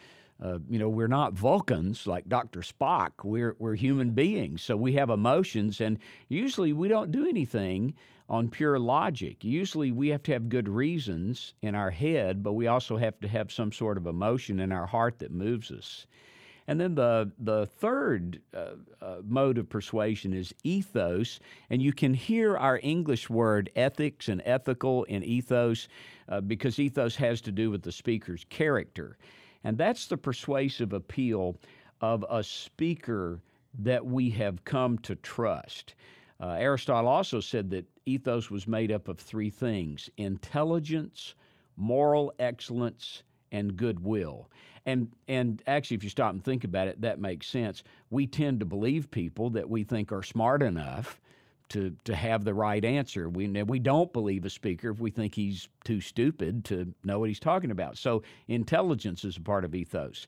uh, 0.42 0.58
you 0.70 0.78
know, 0.78 0.88
we're 0.88 1.06
not 1.06 1.34
Vulcans 1.34 2.06
like 2.06 2.26
Dr. 2.26 2.60
Spock. 2.60 3.10
We're, 3.22 3.56
we're 3.58 3.74
human 3.74 4.12
beings. 4.12 4.62
So 4.62 4.74
we 4.74 4.94
have 4.94 5.10
emotions, 5.10 5.82
and 5.82 5.98
usually 6.30 6.72
we 6.72 6.88
don't 6.88 7.10
do 7.10 7.28
anything 7.28 7.94
on 8.30 8.48
pure 8.48 8.78
logic. 8.78 9.42
Usually 9.42 9.90
we 9.90 10.08
have 10.08 10.22
to 10.22 10.32
have 10.32 10.48
good 10.48 10.68
reasons 10.68 11.52
in 11.62 11.74
our 11.74 11.90
head, 11.90 12.44
but 12.44 12.52
we 12.52 12.68
also 12.68 12.96
have 12.96 13.18
to 13.20 13.28
have 13.28 13.50
some 13.50 13.72
sort 13.72 13.98
of 13.98 14.06
emotion 14.06 14.60
in 14.60 14.70
our 14.70 14.86
heart 14.86 15.18
that 15.18 15.32
moves 15.32 15.72
us. 15.72 16.06
And 16.68 16.80
then 16.80 16.94
the 16.94 17.32
the 17.40 17.66
third 17.66 18.40
uh, 18.54 18.76
uh, 19.02 19.16
mode 19.26 19.58
of 19.58 19.68
persuasion 19.68 20.32
is 20.32 20.54
ethos, 20.62 21.40
and 21.68 21.82
you 21.82 21.92
can 21.92 22.14
hear 22.14 22.56
our 22.56 22.78
English 22.80 23.28
word 23.28 23.70
ethics 23.74 24.28
and 24.28 24.40
ethical 24.44 25.02
in 25.04 25.24
ethos 25.24 25.88
uh, 26.28 26.40
because 26.40 26.78
ethos 26.78 27.16
has 27.16 27.40
to 27.40 27.50
do 27.50 27.72
with 27.72 27.82
the 27.82 27.90
speaker's 27.90 28.46
character. 28.48 29.18
And 29.64 29.76
that's 29.76 30.06
the 30.06 30.16
persuasive 30.16 30.92
appeal 30.92 31.56
of 32.00 32.24
a 32.30 32.44
speaker 32.44 33.40
that 33.80 34.06
we 34.06 34.30
have 34.30 34.64
come 34.64 34.98
to 34.98 35.16
trust. 35.16 35.94
Uh, 36.40 36.56
Aristotle 36.58 37.08
also 37.08 37.40
said 37.40 37.70
that 37.70 37.84
ethos 38.06 38.50
was 38.50 38.66
made 38.66 38.90
up 38.90 39.08
of 39.08 39.18
three 39.18 39.50
things 39.50 40.08
intelligence, 40.16 41.34
moral 41.76 42.32
excellence, 42.38 43.22
and 43.52 43.76
goodwill. 43.76 44.48
And, 44.86 45.12
and 45.28 45.62
actually, 45.66 45.98
if 45.98 46.04
you 46.04 46.10
stop 46.10 46.32
and 46.32 46.42
think 46.42 46.64
about 46.64 46.88
it, 46.88 47.00
that 47.02 47.20
makes 47.20 47.46
sense. 47.46 47.82
We 48.08 48.26
tend 48.26 48.60
to 48.60 48.66
believe 48.66 49.10
people 49.10 49.50
that 49.50 49.68
we 49.68 49.84
think 49.84 50.10
are 50.12 50.22
smart 50.22 50.62
enough 50.62 51.20
to 51.70 51.96
to 52.04 52.14
have 52.14 52.44
the 52.44 52.54
right 52.54 52.84
answer. 52.84 53.28
We 53.28 53.46
we 53.62 53.78
don't 53.78 54.12
believe 54.12 54.44
a 54.44 54.50
speaker 54.50 54.90
if 54.90 55.00
we 55.00 55.10
think 55.10 55.34
he's 55.34 55.68
too 55.84 56.00
stupid 56.00 56.64
to 56.66 56.92
know 57.04 57.18
what 57.18 57.28
he's 57.28 57.40
talking 57.40 57.70
about. 57.70 57.96
So 57.96 58.22
intelligence 58.48 59.24
is 59.24 59.36
a 59.36 59.40
part 59.40 59.64
of 59.64 59.74
ethos. 59.74 60.26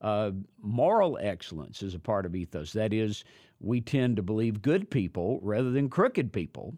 Uh, 0.00 0.32
moral 0.60 1.18
excellence 1.20 1.82
is 1.82 1.94
a 1.94 1.98
part 1.98 2.26
of 2.26 2.34
ethos. 2.34 2.72
That 2.72 2.92
is, 2.92 3.24
we 3.62 3.80
tend 3.80 4.16
to 4.16 4.22
believe 4.22 4.62
good 4.62 4.90
people 4.90 5.38
rather 5.42 5.70
than 5.70 5.88
crooked 5.88 6.32
people. 6.32 6.74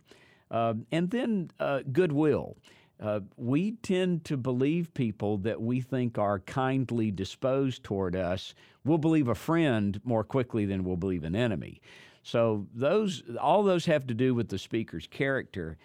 Uh, 0.51 0.75
and 0.93 1.11
then 1.11 1.51
uh, 1.59 1.81
goodwill. 1.93 2.57
Uh, 3.01 3.21
we 3.37 3.73
tend 3.83 4.25
to 4.25 4.37
believe 4.37 4.95
people 4.95 5.37
that 5.39 5.61
we 5.61 5.81
think 5.81 6.17
are 6.17 6.39
kindly 6.39 7.11
disposed 7.11 7.83
toward 7.83 8.15
us. 8.15 8.55
We'll 8.85 8.99
believe 8.99 9.29
a 9.29 9.35
friend 9.35 10.01
more 10.05 10.23
quickly 10.23 10.65
than 10.65 10.85
we'll 10.85 10.97
believe 10.97 11.25
an 11.25 11.35
enemy. 11.35 11.81
So 12.23 12.67
those 12.73 13.23
all 13.41 13.63
those 13.63 13.85
have 13.87 14.07
to 14.07 14.15
do 14.15 14.35
with 14.35 14.49
the 14.49 14.59
speaker's 14.59 15.07
character, 15.07 15.77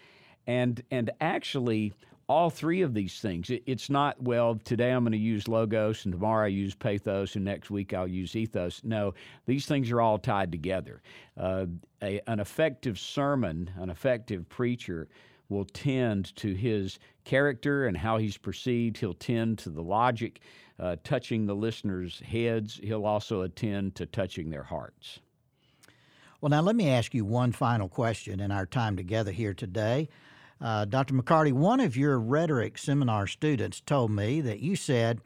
and 0.47 0.81
and 0.91 1.11
actually 1.19 1.93
all 2.29 2.51
three 2.51 2.83
of 2.83 2.93
these 2.93 3.19
things. 3.19 3.49
It, 3.49 3.63
it's 3.65 3.89
not 3.89 4.21
well 4.21 4.59
today 4.63 4.91
I'm 4.91 5.03
going 5.03 5.13
to 5.13 5.17
use 5.17 5.47
logos 5.47 6.05
and 6.05 6.13
tomorrow 6.13 6.45
I 6.45 6.49
use 6.49 6.75
pathos 6.75 7.35
and 7.35 7.43
next 7.43 7.71
week 7.71 7.91
I'll 7.93 8.07
use 8.07 8.35
ethos. 8.35 8.81
No, 8.83 9.15
these 9.47 9.65
things 9.65 9.91
are 9.91 9.99
all 9.99 10.19
tied 10.19 10.51
together. 10.51 11.01
Uh, 11.35 11.65
a, 12.03 12.21
an 12.27 12.39
effective 12.39 12.99
sermon, 12.99 13.71
an 13.77 13.89
effective 13.89 14.47
preacher 14.47 15.09
will 15.49 15.65
tend 15.65 16.35
to 16.35 16.53
his 16.53 16.99
character 17.25 17.87
and 17.87 17.97
how 17.97 18.17
he's 18.17 18.37
perceived. 18.37 18.97
He'll 18.97 19.15
tend 19.15 19.57
to 19.59 19.71
the 19.71 19.81
logic, 19.81 20.41
uh, 20.79 20.97
touching 21.03 21.47
the 21.47 21.55
listeners' 21.55 22.21
heads. 22.23 22.79
He'll 22.83 23.07
also 23.07 23.41
attend 23.41 23.95
to 23.95 24.05
touching 24.05 24.51
their 24.51 24.63
hearts. 24.63 25.19
Well, 26.39 26.51
now 26.51 26.61
let 26.61 26.75
me 26.75 26.89
ask 26.89 27.15
you 27.15 27.25
one 27.25 27.51
final 27.51 27.89
question 27.89 28.39
in 28.39 28.51
our 28.51 28.67
time 28.67 28.95
together 28.95 29.31
here 29.31 29.55
today. 29.55 30.07
Uh, 30.61 30.83
Dr. 30.85 31.13
McCarty, 31.13 31.53
one 31.53 31.79
of 31.79 31.95
your 31.95 32.19
rhetoric 32.19 32.77
seminar 32.77 33.27
students 33.27 33.79
told 33.79 34.11
me 34.11 34.41
that 34.41 34.59
you 34.59 34.75
said 34.75 35.21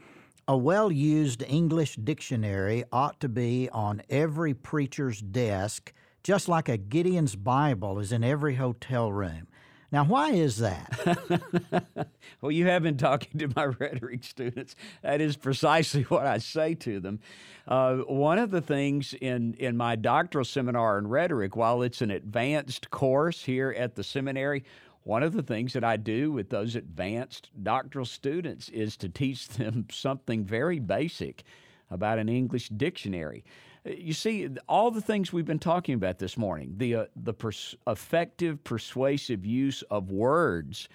a 0.47 0.55
well 0.55 0.91
used 0.91 1.43
English 1.47 1.95
dictionary 1.95 2.83
ought 2.91 3.19
to 3.21 3.29
be 3.29 3.69
on 3.71 4.03
every 4.09 4.53
preacher's 4.53 5.21
desk, 5.21 5.91
just 6.21 6.47
like 6.47 6.69
a 6.69 6.77
Gideon's 6.77 7.35
Bible 7.35 7.97
is 7.97 8.11
in 8.11 8.23
every 8.23 8.55
hotel 8.55 9.11
room. 9.11 9.47
Now, 9.91 10.05
why 10.05 10.31
is 10.31 10.57
that? 10.57 12.09
well, 12.41 12.51
you 12.51 12.65
have 12.65 12.81
been 12.81 12.97
talking 12.97 13.39
to 13.39 13.47
my 13.55 13.65
rhetoric 13.79 14.23
students. 14.23 14.75
That 15.03 15.21
is 15.21 15.37
precisely 15.37 16.01
what 16.09 16.25
I 16.25 16.39
say 16.39 16.73
to 16.75 16.99
them. 16.99 17.19
Uh, 17.67 17.97
one 17.97 18.39
of 18.39 18.49
the 18.49 18.61
things 18.61 19.13
in, 19.13 19.53
in 19.53 19.77
my 19.77 19.95
doctoral 19.95 20.45
seminar 20.45 20.97
in 20.97 21.07
rhetoric, 21.07 21.55
while 21.55 21.83
it's 21.83 22.01
an 22.01 22.09
advanced 22.09 22.89
course 22.89 23.43
here 23.43 23.73
at 23.77 23.93
the 23.93 24.03
seminary, 24.03 24.63
one 25.03 25.23
of 25.23 25.33
the 25.33 25.43
things 25.43 25.73
that 25.73 25.83
I 25.83 25.97
do 25.97 26.31
with 26.31 26.49
those 26.49 26.75
advanced 26.75 27.49
doctoral 27.61 28.05
students 28.05 28.69
is 28.69 28.95
to 28.97 29.09
teach 29.09 29.47
them 29.49 29.87
something 29.91 30.45
very 30.45 30.79
basic 30.79 31.43
about 31.91 32.19
an 32.19 32.29
English 32.29 32.69
dictionary. 32.69 33.43
You 33.85 34.13
see, 34.13 34.47
all 34.69 34.91
the 34.91 35.01
things 35.01 35.33
we've 35.33 35.45
been 35.45 35.59
talking 35.59 35.95
about 35.95 36.19
this 36.19 36.37
morning, 36.37 36.75
the, 36.77 36.95
uh, 36.95 37.05
the 37.15 37.33
pers- 37.33 37.75
effective, 37.85 38.63
persuasive 38.63 39.45
use 39.45 39.81
of 39.91 40.09
words, 40.09 40.87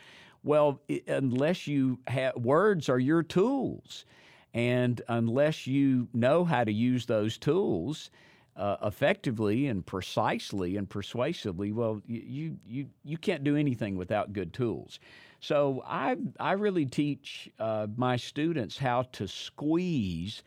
well, 0.43 0.81
it, 0.89 1.07
unless 1.07 1.67
you 1.67 1.99
have 2.07 2.35
words 2.37 2.89
are 2.89 2.99
your 2.99 3.23
tools. 3.23 4.07
And 4.55 5.03
unless 5.09 5.67
you 5.67 6.09
know 6.15 6.45
how 6.45 6.65
to 6.65 6.73
use 6.73 7.05
those 7.05 7.37
tools, 7.37 8.11
uh, 8.59 8.77
effectively 8.83 9.69
and 9.69 9.87
precisely 9.87 10.77
and 10.77 10.91
persuasively, 10.91 11.73
well, 11.73 12.03
you, 12.07 12.59
you, 12.67 12.87
you 13.05 13.17
can't 13.17 13.45
do 13.45 13.57
anything 13.57 13.97
without 13.97 14.33
good 14.33 14.53
tools. 14.53 14.99
So 15.41 15.83
I, 15.87 16.17
I 16.41 16.53
really 16.53 16.85
teach 16.85 17.49
uh, 17.61 17.87
my 17.97 18.17
students 18.17 18.77
how 18.77 19.03
to 19.13 19.29
squeeze 19.29 20.43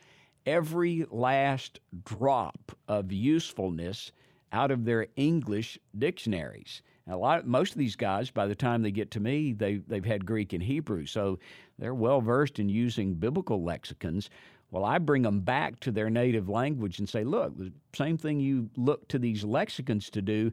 every 0.45 1.05
last 1.09 1.79
drop 2.03 2.73
of 2.87 3.11
usefulness 3.11 4.11
out 4.51 4.71
of 4.71 4.83
their 4.83 5.07
English 5.15 5.79
dictionaries. 5.97 6.81
A 7.07 7.15
lot, 7.15 7.47
most 7.47 7.71
of 7.71 7.77
these 7.77 7.95
guys, 7.95 8.29
by 8.29 8.45
the 8.45 8.55
time 8.55 8.81
they 8.81 8.91
get 8.91 9.11
to 9.11 9.19
me, 9.19 9.53
they 9.53 9.77
they've 9.77 10.05
had 10.05 10.25
Greek 10.25 10.53
and 10.53 10.61
Hebrew, 10.61 11.05
so 11.05 11.39
they're 11.79 11.95
well 11.95 12.21
versed 12.21 12.59
in 12.59 12.69
using 12.69 13.15
biblical 13.15 13.63
lexicons. 13.63 14.29
Well, 14.71 14.85
I 14.85 14.97
bring 14.97 15.21
them 15.21 15.41
back 15.41 15.79
to 15.81 15.91
their 15.91 16.09
native 16.09 16.49
language 16.49 16.99
and 16.99 17.07
say, 17.07 17.23
look, 17.23 17.57
the 17.57 17.71
same 17.93 18.17
thing 18.17 18.39
you 18.39 18.69
look 18.77 19.07
to 19.09 19.19
these 19.19 19.43
lexicons 19.43 20.09
to 20.11 20.21
do. 20.21 20.51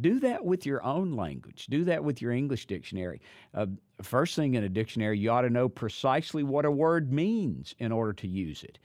Do 0.00 0.20
that 0.20 0.44
with 0.44 0.66
your 0.66 0.84
own 0.84 1.12
language. 1.12 1.66
Do 1.70 1.84
that 1.84 2.04
with 2.04 2.20
your 2.20 2.32
English 2.32 2.66
dictionary. 2.66 3.20
Uh, 3.54 3.66
first 4.02 4.36
thing 4.36 4.54
in 4.54 4.64
a 4.64 4.68
dictionary, 4.68 5.18
you 5.18 5.30
ought 5.30 5.42
to 5.42 5.50
know 5.50 5.68
precisely 5.68 6.42
what 6.42 6.64
a 6.64 6.70
word 6.70 7.12
means 7.12 7.74
in 7.78 7.92
order 7.92 8.12
to 8.14 8.28
use 8.28 8.62
it 8.64 8.78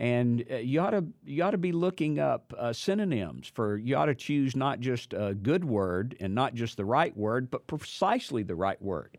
and 0.00 0.46
uh, 0.50 0.56
you 0.56 0.80
ought 0.80 0.90
to 0.90 1.04
you 1.24 1.44
ought 1.44 1.50
to 1.50 1.58
be 1.58 1.72
looking 1.72 2.18
up 2.18 2.52
uh, 2.58 2.72
synonyms 2.72 3.52
for 3.54 3.76
you 3.76 3.94
ought 3.94 4.06
to 4.06 4.14
choose 4.14 4.56
not 4.56 4.80
just 4.80 5.12
a 5.12 5.34
good 5.34 5.62
word 5.62 6.16
and 6.20 6.34
not 6.34 6.54
just 6.54 6.78
the 6.78 6.84
right 6.84 7.14
word, 7.16 7.50
but 7.50 7.66
precisely 7.66 8.42
the 8.42 8.54
right 8.54 8.80
word. 8.80 9.18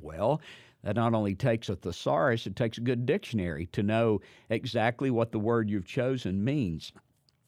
Well, 0.00 0.40
that 0.86 0.94
not 0.94 1.14
only 1.14 1.34
takes 1.34 1.68
a 1.68 1.74
thesaurus, 1.74 2.46
it 2.46 2.54
takes 2.54 2.78
a 2.78 2.80
good 2.80 3.06
dictionary 3.06 3.66
to 3.72 3.82
know 3.82 4.20
exactly 4.50 5.10
what 5.10 5.32
the 5.32 5.38
word 5.38 5.68
you've 5.68 5.84
chosen 5.84 6.44
means. 6.44 6.92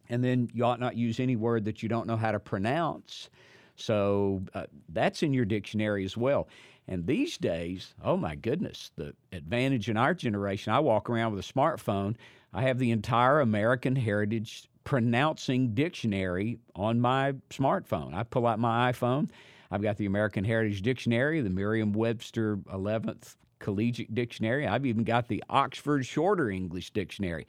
And 0.09 0.25
then 0.25 0.49
you 0.53 0.65
ought 0.65 0.81
not 0.81 0.97
use 0.97 1.21
any 1.21 1.37
word 1.37 1.65
that 1.67 1.81
you 1.81 1.89
don't 1.89 2.09
know 2.09 2.17
how 2.17 2.33
to 2.33 2.41
pronounce. 2.41 3.31
So 3.77 4.43
uh, 4.55 4.65
that's 4.89 5.23
in 5.23 5.33
your 5.33 5.45
dictionary 5.45 6.05
as 6.05 6.17
well. 6.17 6.49
And 6.89 7.07
these 7.07 7.39
days, 7.39 7.95
oh 8.03 8.17
my 8.17 8.35
goodness, 8.35 8.91
the 8.97 9.15
advantage 9.31 9.89
in 9.89 9.97
our 9.97 10.15
generation, 10.15 10.73
I 10.73 10.81
walk 10.81 11.09
around 11.09 11.33
with 11.33 11.49
a 11.49 11.53
smartphone 11.53 12.17
I 12.53 12.63
have 12.63 12.79
the 12.79 12.91
entire 12.91 13.41
American 13.41 13.95
Heritage 13.95 14.69
Pronouncing 14.85 15.75
Dictionary 15.75 16.59
on 16.75 16.99
my 16.99 17.35
smartphone. 17.51 18.15
I 18.15 18.23
pull 18.23 18.47
out 18.47 18.59
my 18.59 18.91
iPhone. 18.91 19.29
I've 19.71 19.83
got 19.83 19.97
the 19.97 20.07
American 20.07 20.45
Heritage 20.45 20.83
Dictionary, 20.83 21.41
the 21.41 21.51
Merriam 21.51 21.93
Webster 21.93 22.57
11th 22.73 23.37
Collegiate 23.59 24.15
Dictionary. 24.15 24.67
I've 24.67 24.87
even 24.87 25.05
got 25.05 25.29
the 25.29 25.45
Oxford 25.51 26.07
Shorter 26.07 26.51
English 26.51 26.91
Dictionary. 26.91 27.47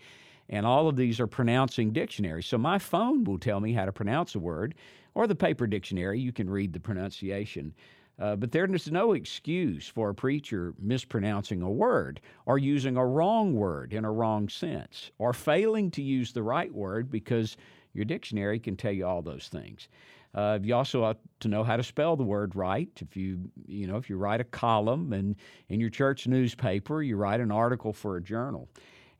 And 0.49 0.65
all 0.65 0.87
of 0.87 0.95
these 0.95 1.19
are 1.19 1.27
pronouncing 1.27 1.91
dictionaries. 1.91 2.47
So 2.47 2.57
my 2.57 2.79
phone 2.79 3.23
will 3.23 3.37
tell 3.37 3.59
me 3.59 3.71
how 3.71 3.85
to 3.85 3.91
pronounce 3.91 4.35
a 4.35 4.39
word, 4.39 4.75
or 5.13 5.27
the 5.27 5.35
paper 5.35 5.67
dictionary, 5.67 6.19
you 6.19 6.31
can 6.31 6.49
read 6.49 6.73
the 6.73 6.79
pronunciation. 6.79 7.73
Uh, 8.19 8.35
but 8.35 8.51
there's 8.51 8.91
no 8.91 9.13
excuse 9.13 9.87
for 9.87 10.09
a 10.09 10.15
preacher 10.15 10.73
mispronouncing 10.77 11.61
a 11.61 11.69
word 11.69 12.19
or 12.45 12.57
using 12.57 12.97
a 12.97 13.05
wrong 13.05 13.53
word 13.53 13.93
in 13.93 14.03
a 14.03 14.11
wrong 14.11 14.49
sense 14.49 15.11
or 15.19 15.31
failing 15.31 15.89
to 15.91 16.01
use 16.01 16.33
the 16.33 16.43
right 16.43 16.73
word 16.73 17.09
because 17.09 17.55
your 17.93 18.03
dictionary 18.03 18.59
can 18.59 18.75
tell 18.75 18.91
you 18.91 19.05
all 19.05 19.21
those 19.21 19.47
things. 19.47 19.87
Uh, 20.33 20.59
you 20.61 20.75
also 20.75 21.03
ought 21.03 21.19
to 21.39 21.47
know 21.47 21.63
how 21.63 21.75
to 21.75 21.83
spell 21.83 22.15
the 22.15 22.23
word 22.23 22.55
right. 22.55 22.89
If 23.01 23.17
you, 23.17 23.49
you 23.67 23.87
know, 23.87 23.97
if 23.97 24.09
you 24.09 24.17
write 24.17 24.41
a 24.41 24.45
column 24.45 25.13
and 25.13 25.35
in 25.69 25.79
your 25.79 25.89
church 25.89 26.27
newspaper, 26.27 27.01
you 27.01 27.15
write 27.15 27.39
an 27.39 27.51
article 27.51 27.93
for 27.93 28.17
a 28.17 28.21
journal, 28.21 28.69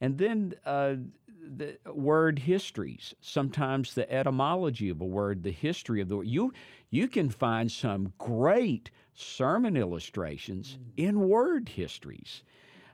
and 0.02 0.18
then 0.18 0.54
uh, 0.66 0.96
the 1.42 1.78
word 1.92 2.40
histories, 2.40 3.14
sometimes 3.22 3.94
the 3.94 4.12
etymology 4.12 4.90
of 4.90 5.02
a 5.02 5.06
word, 5.06 5.44
the 5.44 5.52
history 5.52 6.02
of 6.02 6.10
the 6.10 6.18
word. 6.18 6.28
You, 6.28 6.54
you 6.90 7.08
can 7.08 7.30
find 7.30 7.72
some 7.72 8.14
great 8.18 8.92
sermon 9.14 9.76
illustrations 9.76 10.78
in 10.96 11.28
word 11.28 11.70
histories. 11.70 12.44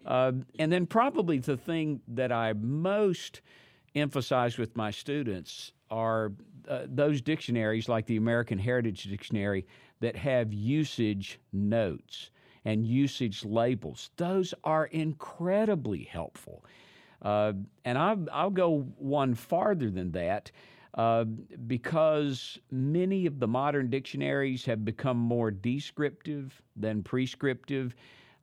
Uh, 0.06 0.34
and 0.60 0.72
then, 0.72 0.86
probably 0.86 1.40
the 1.40 1.58
thing 1.58 2.00
that 2.08 2.32
I 2.32 2.54
most 2.54 3.42
emphasize 3.96 4.58
with 4.58 4.78
my 4.78 4.92
students 4.92 5.72
are 5.90 6.32
uh, 6.68 6.84
those 6.88 7.22
dictionaries, 7.22 7.88
like 7.90 8.06
the 8.06 8.18
American 8.18 8.58
Heritage 8.58 9.04
Dictionary, 9.04 9.66
that 10.00 10.16
have 10.16 10.54
usage 10.54 11.40
notes 11.54 12.32
and 12.66 12.86
usage 12.86 13.46
labels. 13.46 14.10
Those 14.18 14.54
are 14.64 14.86
incredibly 14.88 16.04
helpful. 16.04 16.66
Uh, 17.22 17.54
and 17.86 17.98
I'll, 17.98 18.26
I'll 18.32 18.50
go 18.50 18.82
one 18.98 19.36
farther 19.36 19.90
than 19.90 20.12
that. 20.12 20.52
Uh, 20.96 21.26
because 21.68 22.58
many 22.72 23.26
of 23.26 23.40
the 23.40 23.48
modern 23.48 23.90
dictionaries 23.90 24.64
have 24.64 24.86
become 24.86 25.18
more 25.18 25.52
descriptive 25.52 26.62
than 26.78 27.04
prescriptive. 27.04 27.96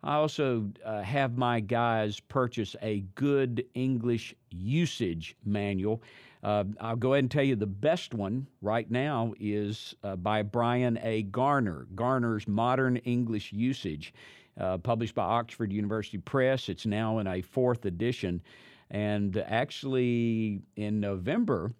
I 0.05 0.17
also 0.17 0.69
uh, 0.85 1.01
have 1.01 1.39
my 1.39 1.61
guys 1.61 2.21
purchase 2.21 2.77
a 2.83 3.01
good 3.15 3.65
English 3.75 4.35
usage 4.51 5.35
manual. 5.47 6.03
Uh, 6.43 6.65
I'll 6.81 6.97
go 6.97 7.15
ahead 7.15 7.25
and 7.25 7.31
tell 7.31 7.45
you 7.45 7.55
the 7.55 7.67
best 7.67 8.15
one 8.15 8.49
right 8.61 8.91
now 8.91 9.33
is 9.39 9.95
uh, 10.03 10.17
by 10.17 10.43
Bryan 10.43 10.99
A. 11.03 11.23
Garner, 11.23 11.87
Garner's 11.95 12.49
Modern 12.49 12.97
English 12.99 13.53
Usage 13.53 14.13
uh, 14.59 14.79
published 14.79 15.15
by 15.15 15.25
Oxford 15.25 15.73
University 15.73 16.19
Press. 16.19 16.69
It's 16.69 16.87
now 16.87 17.19
in 17.19 17.27
a 17.27 17.41
fourth 17.41 17.85
edition. 17.85 18.43
And 18.91 19.37
actually, 19.47 20.61
in 20.77 21.01
November 21.01 21.73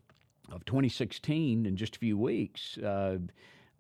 of 0.51 0.65
2016, 0.65 1.67
in 1.67 1.77
just 1.77 1.97
a 1.97 1.99
few 1.99 2.17
weeks, 2.17 2.79
uh, 2.79 3.19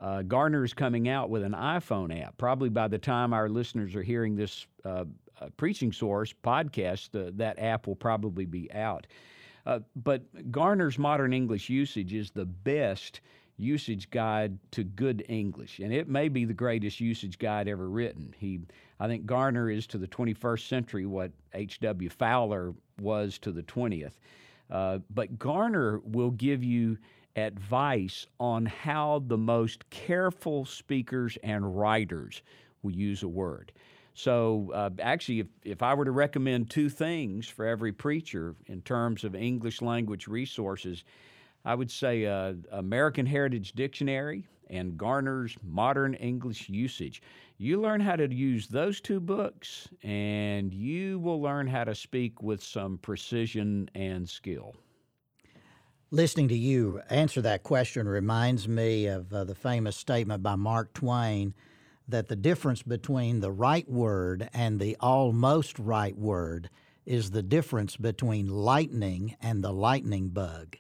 uh, 0.00 0.22
Garner 0.22 0.64
is 0.64 0.74
coming 0.74 1.08
out 1.08 1.30
with 1.30 1.42
an 1.42 1.52
iPhone 1.52 2.22
app. 2.22 2.36
Probably 2.36 2.68
by 2.68 2.88
the 2.88 2.98
time 2.98 3.32
our 3.32 3.48
listeners 3.48 3.94
are 3.94 4.02
hearing 4.02 4.36
this 4.36 4.66
uh, 4.84 5.04
uh 5.40 5.48
Preaching 5.56 5.92
Source 5.92 6.34
podcast, 6.44 7.10
that 7.36 7.58
app 7.58 7.86
will 7.86 7.96
probably 7.96 8.44
be 8.44 8.70
out. 8.72 9.06
Uh, 9.64 9.80
but 9.96 10.50
Garner's 10.50 10.98
Modern 10.98 11.32
English 11.32 11.68
Usage 11.68 12.14
is 12.14 12.30
the 12.30 12.44
best 12.44 13.20
usage 13.56 14.10
guide 14.10 14.58
to 14.72 14.82
good 14.82 15.24
English, 15.28 15.78
and 15.78 15.92
it 15.92 16.08
may 16.08 16.28
be 16.28 16.44
the 16.44 16.54
greatest 16.54 17.00
usage 17.00 17.38
guide 17.38 17.68
ever 17.68 17.88
written. 17.88 18.34
He, 18.38 18.60
I 18.98 19.06
think, 19.06 19.26
Garner 19.26 19.70
is 19.70 19.86
to 19.88 19.98
the 19.98 20.08
21st 20.08 20.68
century 20.68 21.06
what 21.06 21.30
H.W. 21.54 22.10
Fowler 22.10 22.74
was 23.00 23.38
to 23.38 23.52
the 23.52 23.62
20th. 23.62 24.14
Uh, 24.70 24.98
but 25.10 25.38
Garner 25.38 26.00
will 26.04 26.30
give 26.30 26.64
you 26.64 26.98
advice 27.36 28.26
on 28.40 28.66
how 28.66 29.22
the 29.26 29.38
most 29.38 29.88
careful 29.90 30.64
speakers 30.64 31.38
and 31.42 31.78
writers 31.78 32.42
will 32.82 32.92
use 32.92 33.22
a 33.22 33.28
word. 33.28 33.72
So, 34.14 34.70
uh, 34.74 34.90
actually, 35.00 35.40
if, 35.40 35.46
if 35.64 35.82
I 35.82 35.94
were 35.94 36.04
to 36.04 36.10
recommend 36.10 36.68
two 36.68 36.90
things 36.90 37.48
for 37.48 37.66
every 37.66 37.92
preacher 37.92 38.54
in 38.66 38.82
terms 38.82 39.24
of 39.24 39.34
English 39.34 39.80
language 39.80 40.28
resources, 40.28 41.04
I 41.64 41.74
would 41.74 41.90
say 41.90 42.26
uh, 42.26 42.54
American 42.72 43.24
Heritage 43.24 43.72
Dictionary 43.72 44.46
and 44.68 44.98
Garner's 44.98 45.56
Modern 45.62 46.14
English 46.14 46.68
Usage. 46.68 47.22
You 47.58 47.80
learn 47.80 48.00
how 48.00 48.16
to 48.16 48.32
use 48.34 48.66
those 48.66 49.00
two 49.00 49.20
books, 49.20 49.88
and 50.02 50.74
you 50.74 51.18
will 51.20 51.40
learn 51.40 51.66
how 51.66 51.84
to 51.84 51.94
speak 51.94 52.42
with 52.42 52.62
some 52.62 52.98
precision 52.98 53.88
and 53.94 54.28
skill. 54.28 54.74
Listening 56.10 56.48
to 56.48 56.56
you 56.56 57.00
answer 57.08 57.40
that 57.40 57.62
question 57.62 58.06
reminds 58.06 58.68
me 58.68 59.06
of 59.06 59.32
uh, 59.32 59.44
the 59.44 59.54
famous 59.54 59.96
statement 59.96 60.42
by 60.42 60.56
Mark 60.56 60.92
Twain 60.92 61.54
that 62.12 62.28
the 62.28 62.36
difference 62.36 62.82
between 62.82 63.40
the 63.40 63.50
right 63.50 63.88
word 63.90 64.48
and 64.54 64.78
the 64.78 64.96
almost 65.00 65.78
right 65.78 66.16
word 66.16 66.70
is 67.04 67.32
the 67.32 67.42
difference 67.42 67.96
between 67.96 68.48
lightning 68.48 69.36
and 69.42 69.62
the 69.64 69.72
lightning 69.72 70.28
bug. 70.28 70.76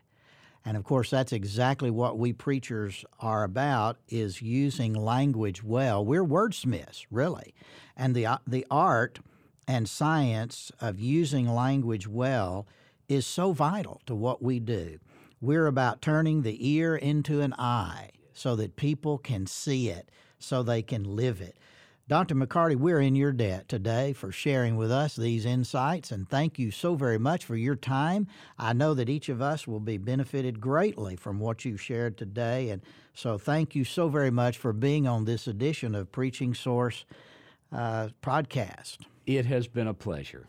And 0.64 0.76
of 0.76 0.84
course 0.84 1.10
that's 1.10 1.32
exactly 1.32 1.90
what 1.90 2.18
we 2.18 2.32
preachers 2.32 3.04
are 3.18 3.42
about 3.42 3.96
is 4.08 4.40
using 4.40 4.94
language 4.94 5.64
well. 5.64 6.04
We're 6.04 6.24
wordsmiths, 6.24 7.04
really. 7.10 7.54
And 7.96 8.14
the 8.14 8.38
the 8.46 8.64
art 8.70 9.18
and 9.66 9.88
science 9.88 10.70
of 10.80 11.00
using 11.00 11.48
language 11.48 12.06
well 12.06 12.66
is 13.08 13.26
so 13.26 13.52
vital 13.52 14.00
to 14.06 14.14
what 14.14 14.42
we 14.42 14.60
do. 14.60 14.98
We're 15.40 15.66
about 15.66 16.00
turning 16.00 16.42
the 16.42 16.68
ear 16.68 16.94
into 16.94 17.40
an 17.40 17.54
eye 17.54 18.10
so 18.32 18.54
that 18.56 18.76
people 18.76 19.18
can 19.18 19.46
see 19.46 19.88
it, 19.88 20.10
so 20.42 20.62
they 20.62 20.82
can 20.82 21.16
live 21.16 21.40
it. 21.40 21.56
Dr. 22.08 22.34
McCarty, 22.34 22.76
we're 22.76 23.00
in 23.00 23.14
your 23.14 23.32
debt 23.32 23.68
today 23.68 24.12
for 24.12 24.32
sharing 24.32 24.76
with 24.76 24.90
us 24.90 25.14
these 25.14 25.46
insights, 25.46 26.10
and 26.10 26.28
thank 26.28 26.58
you 26.58 26.70
so 26.70 26.94
very 26.96 27.18
much 27.18 27.44
for 27.44 27.56
your 27.56 27.76
time. 27.76 28.26
I 28.58 28.72
know 28.72 28.92
that 28.94 29.08
each 29.08 29.28
of 29.28 29.40
us 29.40 29.66
will 29.68 29.80
be 29.80 29.98
benefited 29.98 30.60
greatly 30.60 31.14
from 31.16 31.38
what 31.38 31.64
you've 31.64 31.80
shared 31.80 32.18
today, 32.18 32.70
and 32.70 32.82
so 33.14 33.38
thank 33.38 33.74
you 33.76 33.84
so 33.84 34.08
very 34.08 34.30
much 34.30 34.58
for 34.58 34.72
being 34.72 35.06
on 35.06 35.24
this 35.24 35.46
edition 35.46 35.94
of 35.94 36.10
Preaching 36.10 36.54
Source 36.54 37.04
uh, 37.72 38.08
podcast. 38.20 38.98
It 39.24 39.46
has 39.46 39.68
been 39.68 39.86
a 39.86 39.94
pleasure. 39.94 40.48